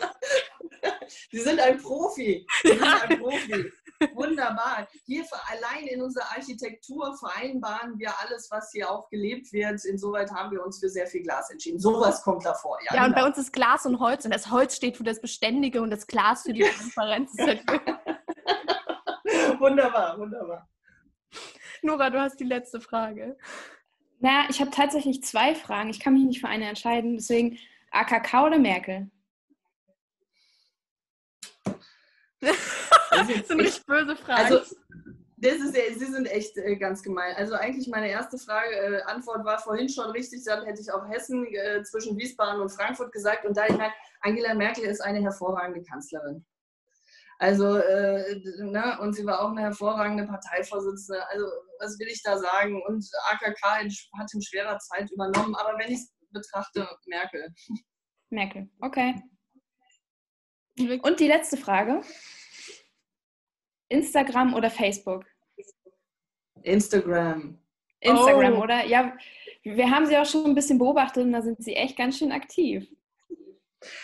[1.31, 2.45] Sie sind ein Profi.
[2.63, 3.71] Sie sind ein Profi.
[4.13, 4.87] Wunderbar.
[5.05, 9.83] Hier für, allein in unserer Architektur vereinbaren wir alles, was hier auch gelebt wird.
[9.85, 11.79] Insoweit haben wir uns für sehr viel Glas entschieden.
[11.79, 12.77] Sowas kommt davor.
[12.85, 13.21] Ja, Ja, und genau.
[13.21, 16.07] bei uns ist Glas und Holz und das Holz steht für das Beständige und das
[16.07, 17.31] Glas für die Transparenz.
[17.33, 17.63] Ist halt
[19.59, 20.67] wunderbar, wunderbar.
[21.81, 23.37] Nora, du hast die letzte Frage.
[24.19, 25.89] Naja, ich habe tatsächlich zwei Fragen.
[25.89, 27.15] Ich kann mich nicht für eine entscheiden.
[27.15, 27.59] Deswegen
[27.91, 29.09] AKK oder Merkel?
[33.15, 34.43] Das sind richtig böse Fragen.
[34.55, 34.75] Also,
[35.37, 37.35] das ist, ja- Sie sind echt äh, ganz gemein.
[37.35, 41.07] Also eigentlich meine erste Frage, äh, Antwort war vorhin schon richtig, dann hätte ich auch
[41.09, 43.45] Hessen äh, zwischen Wiesbaden und Frankfurt gesagt.
[43.45, 46.45] Und da ich merke, Angela Merkel ist eine hervorragende Kanzlerin.
[47.37, 51.21] Also, äh, ne, und sie war auch eine hervorragende Parteivorsitzende.
[51.29, 51.45] Also,
[51.79, 52.81] was will ich da sagen?
[52.87, 55.53] Und AKK in- hat in schwerer Zeit übernommen.
[55.55, 57.53] Aber wenn ich es betrachte, Merkel.
[58.29, 59.21] Merkel, okay.
[61.01, 62.01] Und die letzte Frage.
[63.89, 65.25] Instagram oder Facebook?
[66.63, 67.59] Instagram.
[67.99, 68.63] Instagram, Oh.
[68.63, 68.85] oder?
[68.85, 69.15] Ja,
[69.63, 72.31] wir haben sie auch schon ein bisschen beobachtet und da sind sie echt ganz schön
[72.31, 72.87] aktiv.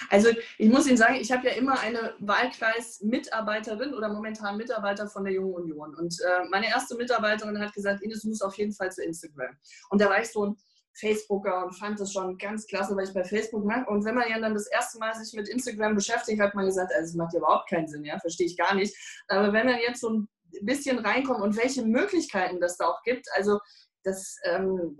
[0.10, 5.24] Also ich muss Ihnen sagen, ich habe ja immer eine Wahlkreis-Mitarbeiterin oder momentan Mitarbeiter von
[5.24, 5.96] der Jungen Union.
[5.96, 9.58] Und äh, meine erste Mitarbeiterin hat gesagt, Ines, du musst auf jeden Fall zu Instagram.
[9.90, 10.58] Und da war ich so ein
[10.94, 13.88] Facebooker und fand das schon ganz klasse, weil ich bei Facebook mag.
[13.90, 16.92] Und wenn man ja dann das erste Mal sich mit Instagram beschäftigt, hat man gesagt,
[16.94, 18.96] also es macht ja überhaupt keinen Sinn, ja, verstehe ich gar nicht.
[19.28, 20.28] Aber wenn man jetzt so ein
[20.62, 23.60] bisschen reinkommt und welche Möglichkeiten das da auch gibt, also
[24.04, 24.98] das ähm,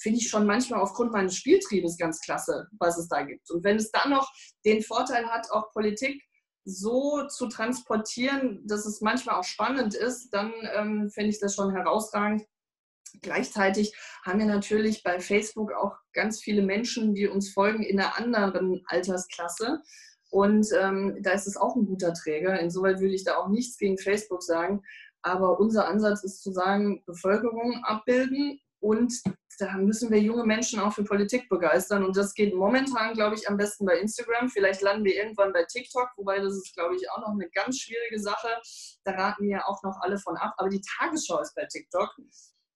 [0.00, 3.50] finde ich schon manchmal aufgrund meines Spieltriebes ganz klasse, was es da gibt.
[3.50, 4.30] Und wenn es dann noch
[4.64, 6.22] den Vorteil hat, auch Politik
[6.64, 11.72] so zu transportieren, dass es manchmal auch spannend ist, dann ähm, finde ich das schon
[11.72, 12.44] herausragend.
[13.22, 13.94] Gleichzeitig
[14.24, 18.82] haben wir natürlich bei Facebook auch ganz viele Menschen, die uns folgen in einer anderen
[18.86, 19.82] Altersklasse.
[20.30, 22.58] Und ähm, da ist es auch ein guter Träger.
[22.60, 24.82] Insoweit würde ich da auch nichts gegen Facebook sagen.
[25.22, 29.12] Aber unser Ansatz ist zu sagen, Bevölkerung abbilden und
[29.58, 32.04] da müssen wir junge Menschen auch für Politik begeistern.
[32.04, 34.48] Und das geht momentan, glaube ich, am besten bei Instagram.
[34.48, 37.80] Vielleicht landen wir irgendwann bei TikTok, wobei das ist, glaube ich, auch noch eine ganz
[37.80, 38.48] schwierige Sache.
[39.04, 40.54] Da raten wir auch noch alle von ab.
[40.58, 42.14] Aber die Tagesschau ist bei TikTok.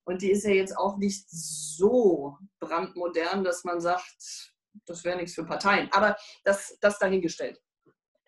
[0.05, 4.53] Und die ist ja jetzt auch nicht so brandmodern, dass man sagt,
[4.85, 5.89] das wäre nichts für Parteien.
[5.93, 7.59] Aber das, das dahingestellt.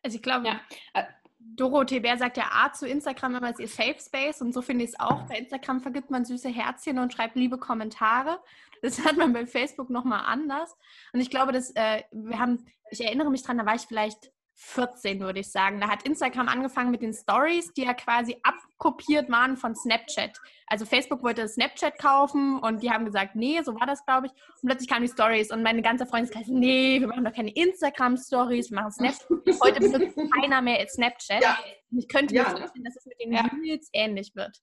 [0.03, 0.61] Also ich glaube, Ja.
[0.93, 1.03] äh,
[1.39, 4.61] Dorothee Bär sagt ja A zu Instagram immer, es ist ihr Safe Space und so
[4.61, 5.23] finde ich es auch.
[5.27, 8.41] Bei Instagram vergibt man süße Herzchen und schreibt liebe Kommentare.
[8.81, 10.75] Das hat man bei Facebook nochmal anders.
[11.13, 14.31] Und ich glaube, dass äh, wir haben, ich erinnere mich dran, da war ich vielleicht
[14.57, 15.81] 14, würde ich sagen.
[15.81, 20.31] Da hat Instagram angefangen mit den Stories, die ja quasi abkopiert waren von Snapchat.
[20.67, 24.33] Also Facebook wollte Snapchat kaufen und die haben gesagt, nee, so war das, glaube ich.
[24.61, 28.71] Und plötzlich kamen die Stories und meine ganze Freundeskreis, nee, wir machen doch keine Instagram-Stories,
[28.71, 29.27] wir machen Snapchat.
[29.61, 31.43] Heute benutzt keiner mehr Snapchat.
[31.43, 31.57] Ja.
[31.91, 32.57] Ich könnte mir Ja, ne?
[32.59, 33.41] vorstellen, dass es mit den Ja.
[33.63, 34.57] Reels ähnlich wird.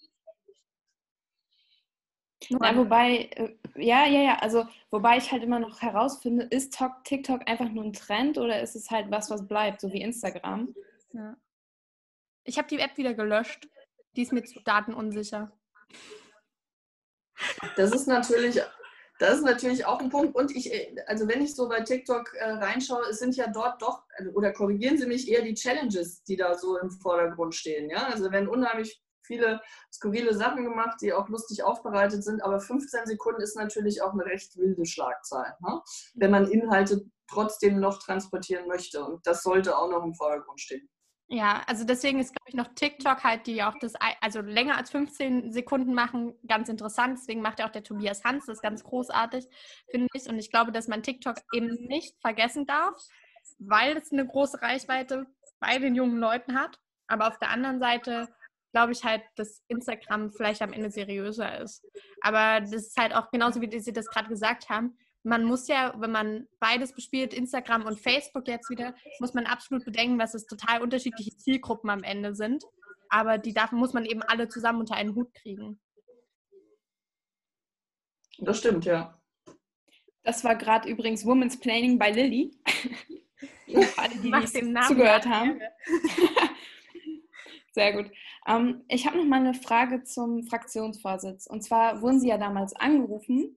[2.48, 7.04] Ja, wobei, äh, ja, ja, ja, also wobei ich halt immer noch herausfinde, ist Tok-
[7.04, 10.74] TikTok einfach nur ein Trend oder ist es halt was, was bleibt, so wie Instagram?
[11.12, 11.36] Ja.
[12.44, 13.68] Ich habe die App wieder gelöscht.
[14.16, 15.52] Die ist mir zu datenunsicher.
[17.76, 18.60] Das ist natürlich,
[19.18, 20.34] Das ist natürlich auch ein Punkt.
[20.34, 23.80] Und ich, äh, also wenn ich so bei TikTok äh, reinschaue, es sind ja dort
[23.80, 27.88] doch, also, oder korrigieren Sie mich, eher die Challenges, die da so im Vordergrund stehen.
[27.88, 28.06] Ja?
[28.08, 29.60] Also wenn unheimlich viele
[29.92, 34.24] skurrile Sachen gemacht, die auch lustig aufbereitet sind, aber 15 Sekunden ist natürlich auch eine
[34.24, 35.80] recht wilde Schlagzahl, ne?
[36.14, 39.04] wenn man Inhalte trotzdem noch transportieren möchte.
[39.04, 40.88] Und das sollte auch noch im Vordergrund stehen.
[41.28, 44.90] Ja, also deswegen ist, glaube ich, noch TikTok halt, die auch das, also länger als
[44.90, 47.16] 15 Sekunden machen, ganz interessant.
[47.18, 49.48] Deswegen macht ja auch der Tobias Hans das ganz großartig,
[49.90, 50.28] finde ich.
[50.28, 52.94] Und ich glaube, dass man TikTok eben nicht vergessen darf,
[53.58, 55.26] weil es eine große Reichweite
[55.58, 56.78] bei den jungen Leuten hat.
[57.06, 58.28] Aber auf der anderen Seite
[58.72, 61.84] glaube ich halt, dass Instagram vielleicht am Ende seriöser ist.
[62.20, 65.94] Aber das ist halt auch genauso, wie Sie das gerade gesagt haben man muss ja,
[65.98, 70.46] wenn man beides bespielt, Instagram und Facebook jetzt wieder, muss man absolut bedenken, dass es
[70.46, 72.64] total unterschiedliche Zielgruppen am Ende sind.
[73.08, 75.80] Aber die darf, muss man eben alle zusammen unter einen Hut kriegen.
[78.38, 79.20] Das stimmt, ja.
[80.24, 82.56] Das war gerade übrigens Women's Planning bei Lilly.
[83.96, 84.52] alle, die dies
[84.88, 85.60] zugehört haben.
[87.72, 88.10] Sehr gut.
[88.46, 91.46] Ähm, ich habe noch mal eine Frage zum Fraktionsvorsitz.
[91.46, 93.56] Und zwar wurden Sie ja damals angerufen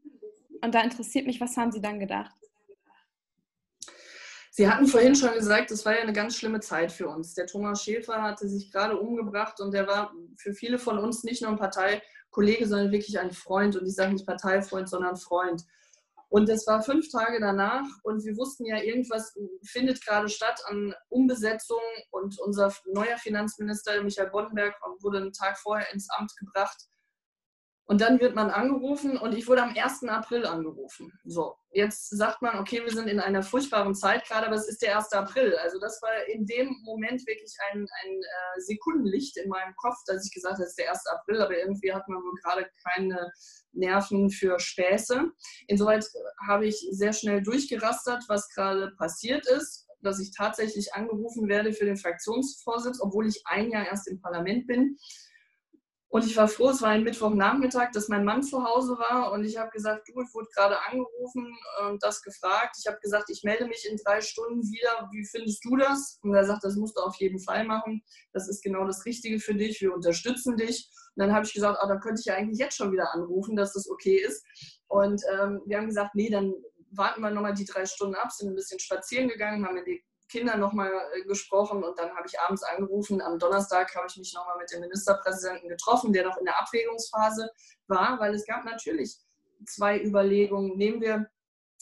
[0.61, 2.33] und da interessiert mich, was haben Sie dann gedacht?
[4.51, 7.33] Sie hatten vorhin schon gesagt, es war ja eine ganz schlimme Zeit für uns.
[7.33, 11.41] Der Thomas Schäfer hatte sich gerade umgebracht und der war für viele von uns nicht
[11.41, 13.75] nur ein Parteikollege, sondern wirklich ein Freund.
[13.75, 15.65] Und ich sage nicht Parteifreund, sondern Freund.
[16.35, 20.93] Und es war fünf Tage danach und wir wussten ja, irgendwas findet gerade statt an
[21.07, 21.79] Umbesetzung
[22.11, 26.75] und unser neuer Finanzminister Michael Boddenberg wurde einen Tag vorher ins Amt gebracht.
[27.87, 30.03] Und dann wird man angerufen und ich wurde am 1.
[30.05, 31.11] April angerufen.
[31.23, 34.81] So, jetzt sagt man, okay, wir sind in einer furchtbaren Zeit gerade, aber es ist
[34.81, 35.11] der 1.
[35.13, 35.55] April.
[35.57, 40.25] Also das war in dem Moment wirklich ein, ein äh, Sekundenlicht in meinem Kopf, dass
[40.25, 41.05] ich gesagt habe, es ist der 1.
[41.07, 43.31] April, aber irgendwie hat man wohl gerade keine
[43.71, 45.29] Nerven für Späße.
[45.67, 46.07] Insoweit
[46.47, 51.85] habe ich sehr schnell durchgerastert, was gerade passiert ist, dass ich tatsächlich angerufen werde für
[51.85, 54.97] den Fraktionsvorsitz, obwohl ich ein Jahr erst im Parlament bin.
[56.15, 59.43] Und ich war froh, es war ein Mittwochnachmittag, dass mein Mann zu Hause war und
[59.43, 61.53] ich habe gesagt, du, ich wurde gerade angerufen
[61.89, 62.77] und das gefragt.
[62.79, 65.09] Ich habe gesagt, ich melde mich in drei Stunden wieder.
[65.11, 66.17] Wie findest du das?
[66.21, 68.01] Und er sagt, das musst du auf jeden Fall machen.
[68.31, 69.81] Das ist genau das Richtige für dich.
[69.81, 70.89] Wir unterstützen dich.
[71.17, 73.57] Und dann habe ich gesagt, ah, dann könnte ich ja eigentlich jetzt schon wieder anrufen,
[73.57, 74.45] dass das okay ist.
[74.87, 76.53] Und ähm, wir haben gesagt, nee, dann
[76.91, 80.05] warten wir nochmal die drei Stunden ab, sind ein bisschen spazieren gegangen, haben in die
[80.29, 83.21] Kindern nochmal äh, gesprochen und dann habe ich abends angerufen.
[83.21, 87.49] Am Donnerstag habe ich mich nochmal mit dem Ministerpräsidenten getroffen, der noch in der Abwägungsphase
[87.87, 89.17] war, weil es gab natürlich
[89.65, 90.77] zwei Überlegungen.
[90.77, 91.27] Nehmen wir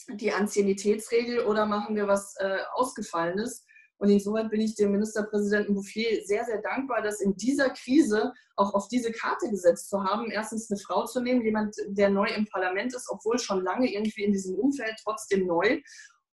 [0.08, 3.64] die Anzianitätsregel oder machen wir was äh, Ausgefallenes?
[3.96, 8.74] Und insoweit bin ich dem Ministerpräsidenten Bouffier sehr, sehr dankbar, dass in dieser Krise auch
[8.74, 12.46] auf diese Karte gesetzt zu haben, erstens eine Frau zu nehmen, jemand, der neu im
[12.46, 15.80] Parlament ist, obwohl schon lange irgendwie in diesem Umfeld trotzdem neu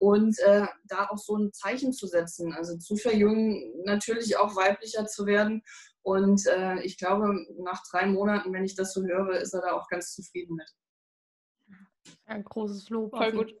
[0.02, 5.06] und äh, da auch so ein Zeichen zu setzen, also zu verjüngen, natürlich auch weiblicher
[5.06, 5.62] zu werden.
[6.02, 9.74] Und äh, ich glaube, nach drei Monaten, wenn ich das so höre, ist er da
[9.74, 10.68] auch ganz zufrieden mit.
[12.24, 13.16] Ein großes Lob.
[13.16, 13.54] Voll gut.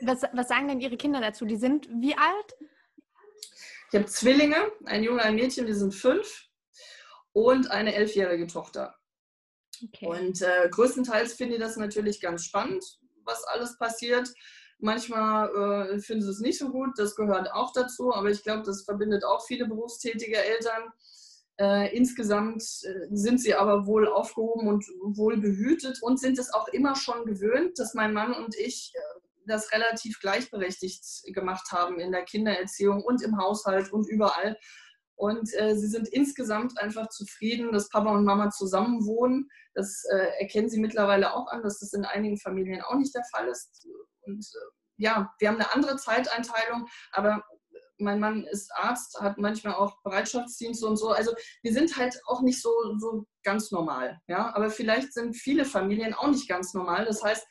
[0.00, 1.44] was, was sagen denn Ihre Kinder dazu?
[1.44, 2.56] Die sind wie alt?
[3.92, 6.48] Ich habe Zwillinge, ein Junge, ein Mädchen, die sind fünf
[7.34, 8.96] und eine elfjährige Tochter.
[9.88, 10.06] Okay.
[10.06, 12.82] Und äh, größtenteils finde ich das natürlich ganz spannend,
[13.24, 14.28] was alles passiert.
[14.78, 18.64] Manchmal äh, finden sie es nicht so gut, das gehört auch dazu, aber ich glaube,
[18.64, 20.92] das verbindet auch viele berufstätige Eltern.
[21.56, 26.66] Äh, insgesamt äh, sind sie aber wohl aufgehoben und wohl behütet und sind es auch
[26.68, 32.12] immer schon gewöhnt, dass mein Mann und ich äh, das relativ gleichberechtigt gemacht haben in
[32.12, 34.58] der Kindererziehung und im Haushalt und überall.
[35.16, 39.48] Und äh, sie sind insgesamt einfach zufrieden, dass Papa und Mama zusammen wohnen.
[39.74, 43.24] Das äh, erkennen sie mittlerweile auch an, dass das in einigen Familien auch nicht der
[43.32, 43.86] Fall ist.
[44.22, 47.44] Und äh, ja, wir haben eine andere Zeiteinteilung, aber
[47.98, 51.10] mein Mann ist Arzt, hat manchmal auch Bereitschaftsdienste und so.
[51.10, 54.20] Also wir sind halt auch nicht so, so ganz normal.
[54.26, 54.54] Ja?
[54.54, 57.04] Aber vielleicht sind viele Familien auch nicht ganz normal.
[57.04, 57.46] Das heißt,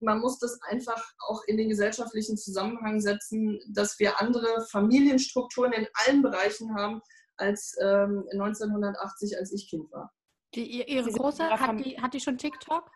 [0.00, 5.86] man muss das einfach auch in den gesellschaftlichen Zusammenhang setzen, dass wir andere Familienstrukturen in
[5.94, 7.00] allen Bereichen haben
[7.36, 10.12] als ähm, 1980, als ich Kind war.
[10.54, 12.90] Die, ihre Große, hat die, hat die schon TikTok?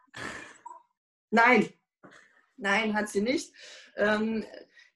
[1.30, 1.68] Nein,
[2.56, 3.54] nein, hat sie nicht.
[3.96, 4.44] Ähm,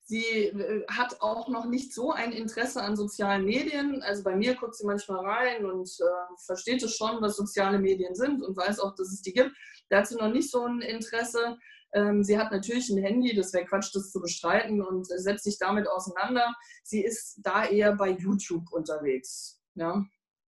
[0.07, 4.03] sie äh, hat auch noch nicht so ein Interesse an sozialen Medien.
[4.03, 8.15] Also bei mir guckt sie manchmal rein und äh, versteht es schon, was soziale Medien
[8.15, 9.53] sind und weiß auch, dass es die gibt.
[9.89, 11.59] Da hat sie noch nicht so ein Interesse.
[11.93, 15.59] Ähm, sie hat natürlich ein Handy, das wäre Quatsch, das zu bestreiten und setzt sich
[15.59, 16.55] damit auseinander.
[16.85, 19.61] Sie ist da eher bei YouTube unterwegs.
[19.75, 20.05] Ja.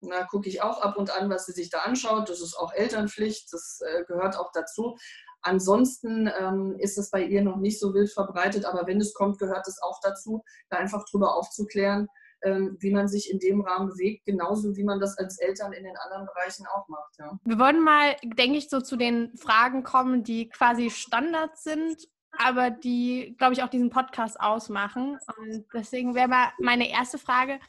[0.01, 2.27] Da gucke ich auch ab und an, was sie sich da anschaut.
[2.27, 4.97] Das ist auch Elternpflicht, das äh, gehört auch dazu.
[5.41, 9.39] Ansonsten ähm, ist es bei ihr noch nicht so wild verbreitet, aber wenn es kommt,
[9.39, 12.07] gehört es auch dazu, da einfach drüber aufzuklären,
[12.43, 15.83] ähm, wie man sich in dem Rahmen bewegt, genauso wie man das als Eltern in
[15.83, 17.17] den anderen Bereichen auch macht.
[17.19, 17.39] Ja.
[17.43, 22.69] Wir wollen mal, denke ich, so zu den Fragen kommen, die quasi Standard sind, aber
[22.71, 25.19] die, glaube ich, auch diesen Podcast ausmachen.
[25.37, 27.59] Und deswegen wäre mal meine erste Frage,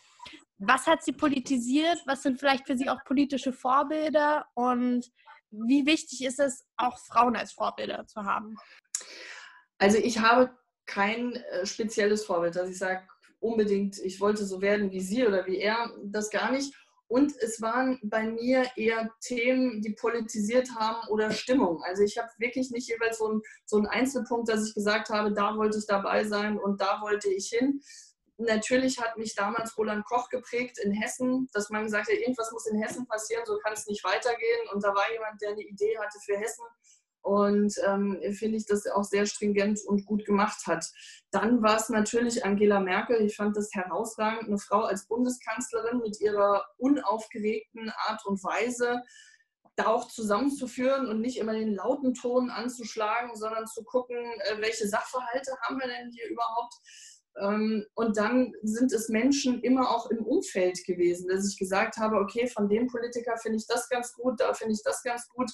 [0.58, 1.98] was hat sie politisiert?
[2.06, 4.46] Was sind vielleicht für sie auch politische Vorbilder?
[4.54, 5.11] Und
[5.52, 8.56] wie wichtig ist es, auch Frauen als Vorbilder zu haben?
[9.78, 10.50] Also ich habe
[10.86, 13.02] kein äh, spezielles Vorbild, dass ich sage,
[13.40, 16.74] unbedingt, ich wollte so werden wie sie oder wie er, das gar nicht.
[17.08, 21.82] Und es waren bei mir eher Themen, die politisiert haben oder Stimmung.
[21.82, 25.32] Also ich habe wirklich nicht jeweils so einen, so einen Einzelpunkt, dass ich gesagt habe,
[25.32, 27.82] da wollte ich dabei sein und da wollte ich hin.
[28.44, 32.66] Natürlich hat mich damals Roland Koch geprägt in Hessen, dass man gesagt hat, irgendwas muss
[32.66, 34.68] in Hessen passieren, so kann es nicht weitergehen.
[34.72, 36.64] Und da war jemand, der eine Idee hatte für Hessen
[37.22, 40.85] und ähm, finde ich das auch sehr stringent und gut gemacht hat.
[41.31, 43.24] Dann war es natürlich Angela Merkel.
[43.24, 49.02] Ich fand das herausragend, eine Frau als Bundeskanzlerin mit ihrer unaufgeregten Art und Weise
[49.76, 54.87] da auch zusammenzuführen und nicht immer den lauten Ton anzuschlagen, sondern zu gucken, äh, welche
[54.87, 56.74] Sachverhalte haben wir denn hier überhaupt
[57.34, 62.46] und dann sind es Menschen immer auch im Umfeld gewesen, dass ich gesagt habe, okay,
[62.46, 65.50] von dem Politiker finde ich das ganz gut, da finde ich das ganz gut.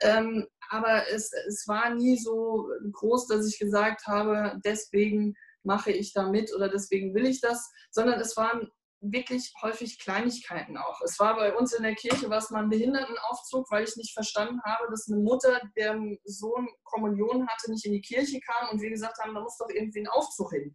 [0.00, 6.14] Ähm, aber es, es war nie so groß, dass ich gesagt habe, deswegen mache ich
[6.14, 11.00] da mit oder deswegen will ich das, sondern es waren wirklich häufig Kleinigkeiten auch.
[11.02, 14.60] Es war bei uns in der Kirche was mal ein Behindertenaufzug, weil ich nicht verstanden
[14.64, 18.90] habe, dass eine Mutter, deren Sohn Kommunion hatte, nicht in die Kirche kam und wir
[18.90, 20.74] gesagt haben, da muss doch irgendwie ein Aufzug hin.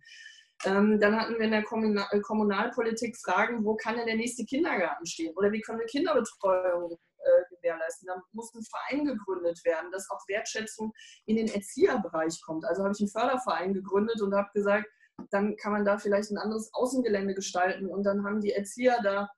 [0.66, 4.46] Ähm, dann hatten wir in der Kommunal äh, Kommunalpolitik Fragen, wo kann denn der nächste
[4.46, 5.34] Kindergarten stehen?
[5.36, 8.08] Oder wie können wir Kinderbetreuung äh, gewährleisten?
[8.08, 10.94] Da muss ein Verein gegründet werden, dass auch Wertschätzung
[11.26, 12.66] in den Erzieherbereich kommt.
[12.66, 14.88] Also habe ich einen Förderverein gegründet und habe gesagt,
[15.32, 17.88] dann kann man da vielleicht ein anderes Außengelände gestalten.
[17.88, 19.30] Und dann haben die Erzieher da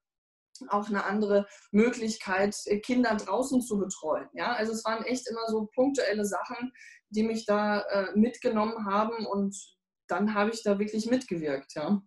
[0.70, 4.30] auch eine andere Möglichkeit, äh, Kinder draußen zu betreuen.
[4.34, 6.72] Ja, also es waren echt immer so punktuelle Sachen,
[7.10, 9.75] die mich da äh, mitgenommen haben und
[10.08, 12.02] dann habe ich da wirklich mitgewirkt, ja.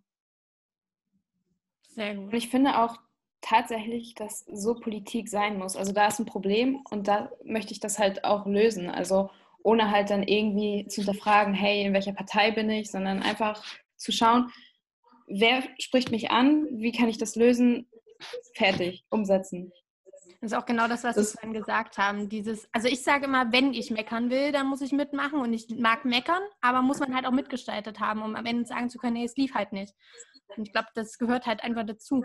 [1.83, 2.25] Sehr gut.
[2.25, 2.97] Und ich finde auch
[3.41, 5.75] tatsächlich, dass so Politik sein muss.
[5.75, 8.89] Also da ist ein Problem und da möchte ich das halt auch lösen.
[8.89, 9.29] Also
[9.63, 13.63] ohne halt dann irgendwie zu hinterfragen, hey, in welcher Partei bin ich, sondern einfach
[13.97, 14.51] zu schauen,
[15.27, 17.89] wer spricht mich an, wie kann ich das lösen,
[18.55, 19.71] fertig, umsetzen.
[20.41, 22.29] Das ist auch genau das, was das, Sie vorhin gesagt haben.
[22.29, 25.67] Dieses, also ich sage immer, wenn ich meckern will, dann muss ich mitmachen und ich
[25.69, 29.13] mag meckern, aber muss man halt auch mitgestaltet haben, um am Ende sagen zu können,
[29.13, 29.93] nee, es lief halt nicht.
[30.55, 32.23] Und ich glaube, das gehört halt einfach dazu.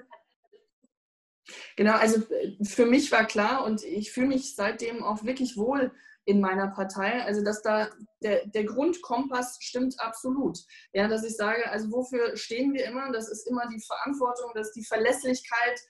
[1.77, 5.92] Genau, also äh, für mich war klar und ich fühle mich seitdem auch wirklich wohl
[6.24, 7.22] in meiner Partei.
[7.24, 7.90] Also dass da
[8.22, 10.59] der, der Grundkompass stimmt absolut.
[10.92, 13.12] Ja, dass ich sage, also wofür stehen wir immer?
[13.12, 15.81] Das ist immer die Verantwortung, das ist die Verlässlichkeit,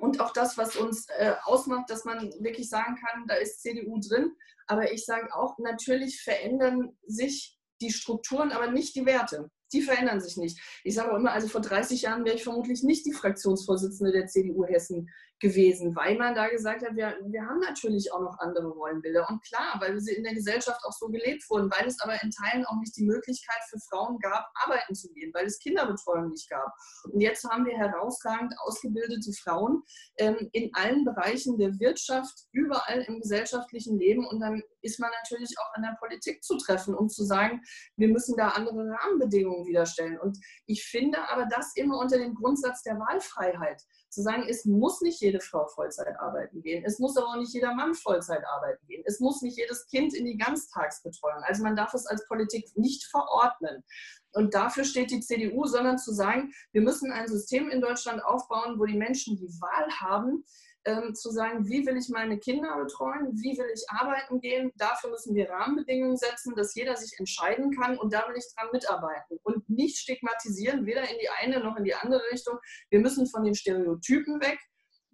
[0.00, 3.98] und auch das, was uns äh, ausmacht, dass man wirklich sagen kann, da ist CDU
[4.00, 4.32] drin.
[4.66, 9.50] Aber ich sage auch, natürlich verändern sich die Strukturen, aber nicht die Werte.
[9.72, 10.58] Die verändern sich nicht.
[10.84, 14.26] Ich sage auch immer, also vor 30 Jahren wäre ich vermutlich nicht die Fraktionsvorsitzende der
[14.26, 15.08] CDU Hessen
[15.40, 19.28] gewesen, weil man da gesagt hat, wir, wir haben natürlich auch noch andere Rollenbilder.
[19.28, 22.30] Und klar, weil sie in der Gesellschaft auch so gelebt wurden, weil es aber in
[22.30, 26.50] Teilen auch nicht die Möglichkeit für Frauen gab, arbeiten zu gehen, weil es Kinderbetreuung nicht
[26.50, 26.72] gab.
[27.04, 29.82] Und jetzt haben wir herausragend ausgebildete Frauen
[30.16, 34.26] ähm, in allen Bereichen der Wirtschaft, überall im gesellschaftlichen Leben.
[34.26, 37.62] Und dann ist man natürlich auch an der Politik zu treffen, um zu sagen,
[37.96, 40.18] wir müssen da andere Rahmenbedingungen widerstellen.
[40.18, 45.00] Und ich finde aber das immer unter dem Grundsatz der Wahlfreiheit zu sagen, es muss
[45.00, 48.86] nicht jede Frau Vollzeit arbeiten gehen, es muss aber auch nicht jeder Mann Vollzeit arbeiten
[48.86, 51.42] gehen, es muss nicht jedes Kind in die Ganztagsbetreuung.
[51.42, 53.84] Also man darf es als Politik nicht verordnen.
[54.32, 58.78] Und dafür steht die CDU, sondern zu sagen, wir müssen ein System in Deutschland aufbauen,
[58.78, 60.44] wo die Menschen die Wahl haben,
[60.84, 64.72] ähm, zu sagen, wie will ich meine Kinder betreuen, wie will ich arbeiten gehen.
[64.76, 68.68] Dafür müssen wir Rahmenbedingungen setzen, dass jeder sich entscheiden kann und da will ich dran
[68.72, 72.58] mitarbeiten und nicht stigmatisieren, weder in die eine noch in die andere Richtung.
[72.90, 74.58] Wir müssen von den Stereotypen weg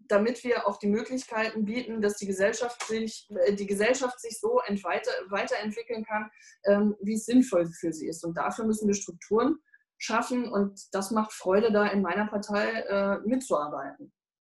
[0.09, 4.61] damit wir auch die Möglichkeiten bieten, dass die Gesellschaft sich, äh, die Gesellschaft sich so
[4.83, 6.31] weiter, weiterentwickeln kann,
[6.67, 8.25] ähm, wie es sinnvoll für sie ist.
[8.25, 9.57] Und dafür müssen wir Strukturen
[9.99, 14.13] schaffen und das macht Freude, da in meiner Partei äh, mitzuarbeiten.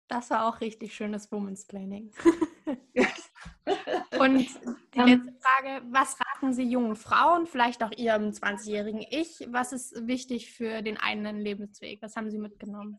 [0.08, 2.12] Das war auch richtig schönes Women's Planning.
[4.20, 9.74] Und die letzte Frage, was raten Sie jungen Frauen, vielleicht auch Ihrem 20-jährigen Ich, was
[9.74, 12.02] ist wichtig für den eigenen Lebensweg?
[12.02, 12.98] Was haben Sie mitgenommen?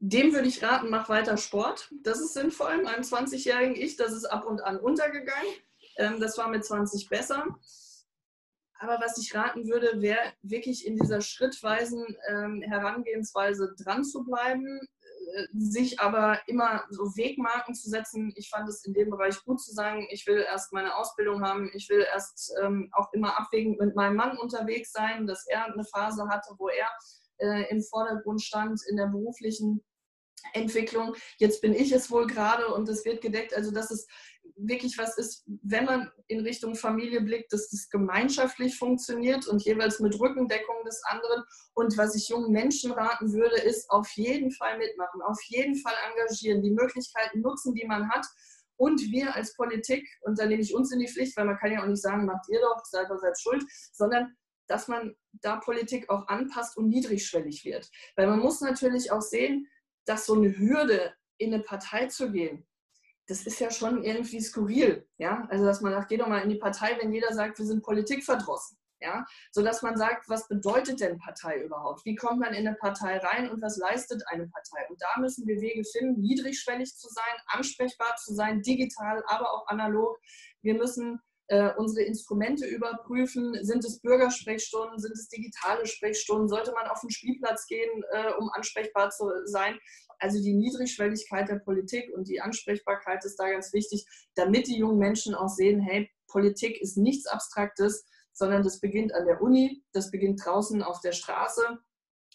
[0.00, 1.92] dem würde ich raten, mach weiter Sport.
[2.02, 2.82] Das ist sinnvoll.
[2.82, 5.52] Meinem 20-jährigen Ich, das ist ab und an untergegangen.
[5.96, 7.44] Ähm, das war mit 20 besser.
[8.78, 14.80] Aber was ich raten würde, wäre wirklich in dieser schrittweisen ähm, Herangehensweise dran zu bleiben,
[15.34, 18.32] äh, sich aber immer so Wegmarken zu setzen.
[18.36, 21.70] Ich fand es in dem Bereich gut zu sagen, ich will erst meine Ausbildung haben,
[21.74, 25.84] ich will erst ähm, auch immer abwägend mit meinem Mann unterwegs sein, dass er eine
[25.84, 26.88] Phase hatte, wo er
[27.38, 29.82] äh, im Vordergrund stand in der beruflichen
[30.52, 31.14] Entwicklung.
[31.38, 33.54] Jetzt bin ich es wohl gerade und es wird gedeckt.
[33.54, 34.06] Also, dass es
[34.56, 40.00] wirklich was ist, wenn man in Richtung Familie blickt, dass das gemeinschaftlich funktioniert und jeweils
[40.00, 41.44] mit Rückendeckung des anderen.
[41.74, 45.94] Und was ich jungen Menschen raten würde, ist auf jeden Fall mitmachen, auf jeden Fall
[46.10, 48.26] engagieren, die Möglichkeiten nutzen, die man hat.
[48.76, 51.72] Und wir als Politik, und da nehme ich uns in die Pflicht, weil man kann
[51.72, 54.36] ja auch nicht sagen, macht ihr doch, seid doch selbst schuld, sondern
[54.68, 57.90] dass man da Politik auch anpasst und niedrigschwellig wird.
[58.16, 59.66] Weil man muss natürlich auch sehen,
[60.08, 62.66] dass so eine Hürde, in eine Partei zu gehen,
[63.28, 65.06] das ist ja schon irgendwie skurril.
[65.18, 65.46] Ja?
[65.50, 67.82] Also, dass man sagt, geh doch mal in die Partei, wenn jeder sagt, wir sind
[67.82, 68.78] politikverdrossen.
[69.00, 69.24] Ja?
[69.52, 72.04] Sodass man sagt, was bedeutet denn Partei überhaupt?
[72.04, 74.88] Wie kommt man in eine Partei rein und was leistet eine Partei?
[74.88, 79.66] Und da müssen wir Wege finden, niedrigschwellig zu sein, ansprechbar zu sein, digital, aber auch
[79.68, 80.18] analog.
[80.62, 83.56] Wir müssen äh, unsere Instrumente überprüfen.
[83.62, 84.98] Sind es Bürgersprechstunden?
[84.98, 86.48] Sind es digitale Sprechstunden?
[86.48, 89.78] Sollte man auf den Spielplatz gehen, äh, um ansprechbar zu sein?
[90.18, 94.98] Also die Niedrigschwelligkeit der Politik und die Ansprechbarkeit ist da ganz wichtig, damit die jungen
[94.98, 100.10] Menschen auch sehen, hey, Politik ist nichts Abstraktes, sondern das beginnt an der Uni, das
[100.10, 101.78] beginnt draußen auf der Straße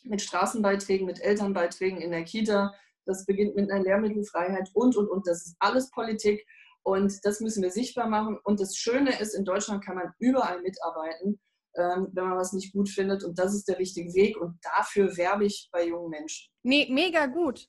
[0.03, 2.73] mit Straßenbeiträgen, mit Elternbeiträgen in der Kita,
[3.05, 5.27] das beginnt mit einer Lehrmittelfreiheit und, und, und.
[5.27, 6.45] Das ist alles Politik.
[6.83, 8.37] Und das müssen wir sichtbar machen.
[8.43, 11.39] Und das Schöne ist, in Deutschland kann man überall mitarbeiten,
[11.75, 13.23] ähm, wenn man was nicht gut findet.
[13.23, 14.39] Und das ist der richtige Weg.
[14.39, 16.51] Und dafür werbe ich bei jungen Menschen.
[16.63, 17.67] Me mega gut.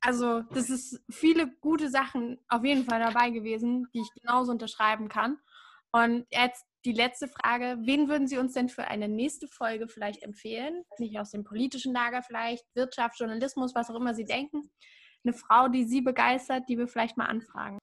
[0.00, 5.08] Also, das ist viele gute Sachen auf jeden Fall dabei gewesen, die ich genauso unterschreiben
[5.08, 5.38] kann.
[5.92, 7.78] Und jetzt die letzte Frage.
[7.80, 10.84] Wen würden Sie uns denn für eine nächste Folge vielleicht empfehlen?
[10.98, 14.70] Nicht aus dem politischen Lager vielleicht, Wirtschaft, Journalismus, was auch immer Sie denken.
[15.24, 17.78] Eine Frau, die Sie begeistert, die wir vielleicht mal anfragen.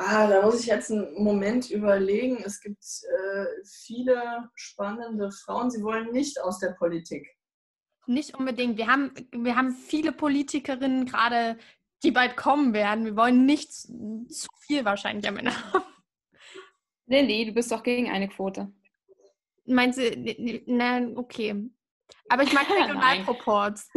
[0.00, 2.40] Ah, da muss ich jetzt einen Moment überlegen.
[2.44, 5.72] Es gibt äh, viele spannende Frauen.
[5.72, 7.36] Sie wollen nicht aus der Politik.
[8.06, 8.78] Nicht unbedingt.
[8.78, 11.58] Wir haben, wir haben viele Politikerinnen gerade,
[12.04, 13.06] die bald kommen werden.
[13.06, 15.84] Wir wollen nicht zu viel wahrscheinlich am Ende haben.
[17.06, 18.72] Lilly, du bist doch gegen eine Quote.
[19.66, 21.68] Meinst du, na, okay.
[22.28, 23.90] Aber ich mag Regionalproports.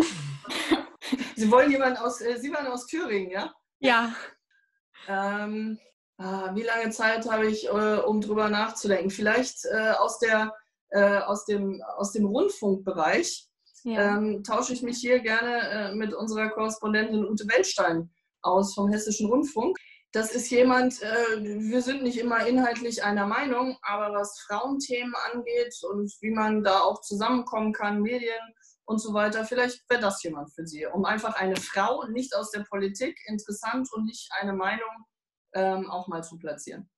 [1.35, 3.53] Sie wollen jemanden aus, äh, Sie waren aus Thüringen, ja?
[3.79, 4.15] Ja.
[5.07, 5.79] Ähm,
[6.53, 9.09] wie lange Zeit habe ich, äh, um drüber nachzudenken?
[9.09, 10.53] Vielleicht äh, aus, der,
[10.89, 13.47] äh, aus, dem, aus dem Rundfunkbereich
[13.84, 14.17] ja.
[14.17, 18.11] ähm, tausche ich mich hier gerne mit unserer Korrespondentin Ute Weltstein
[18.41, 19.78] aus vom Hessischen Rundfunk.
[20.13, 26.13] Das ist jemand, wir sind nicht immer inhaltlich einer Meinung, aber was Frauenthemen angeht und
[26.19, 28.41] wie man da auch zusammenkommen kann, Medien
[28.84, 32.51] und so weiter, vielleicht wäre das jemand für Sie, um einfach eine Frau, nicht aus
[32.51, 35.05] der Politik, interessant und nicht eine Meinung,
[35.53, 36.89] ähm, auch mal zu platzieren.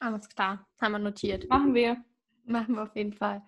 [0.00, 1.48] Alles klar, haben wir notiert.
[1.48, 2.02] Machen wir.
[2.44, 3.42] Machen wir auf jeden Fall.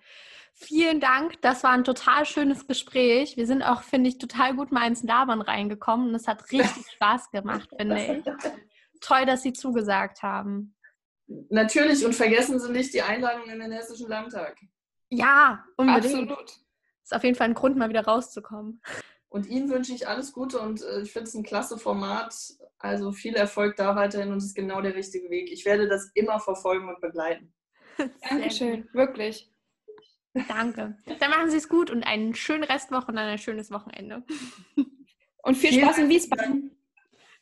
[0.52, 1.40] Vielen Dank.
[1.42, 3.36] Das war ein total schönes Gespräch.
[3.36, 6.88] Wir sind auch, finde ich, total gut mal ins Labern reingekommen und es hat richtig
[6.94, 8.24] Spaß gemacht, finde ich.
[9.00, 10.76] Toll, dass Sie zugesagt haben.
[11.26, 14.56] Natürlich und vergessen Sie nicht die Einladung in den Hessischen Landtag.
[15.08, 16.30] Ja, unbedingt.
[16.30, 16.50] Absolut.
[17.02, 18.80] Ist auf jeden Fall ein Grund, mal wieder rauszukommen.
[19.34, 22.36] Und Ihnen wünsche ich alles Gute und äh, ich finde es ein klasse Format.
[22.78, 25.50] Also viel Erfolg da weiterhin und es ist genau der richtige Weg.
[25.50, 27.52] Ich werde das immer verfolgen und begleiten.
[28.30, 29.50] Dankeschön, wirklich.
[30.46, 30.96] Danke.
[31.18, 34.22] Dann machen Sie es gut und einen schönen Restwoche und ein schönes Wochenende.
[35.42, 36.70] Und viel Spaß in Wiesbaden.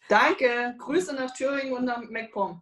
[0.09, 0.74] Danke.
[0.78, 2.61] Grüße nach Thüringen und nach MacPom.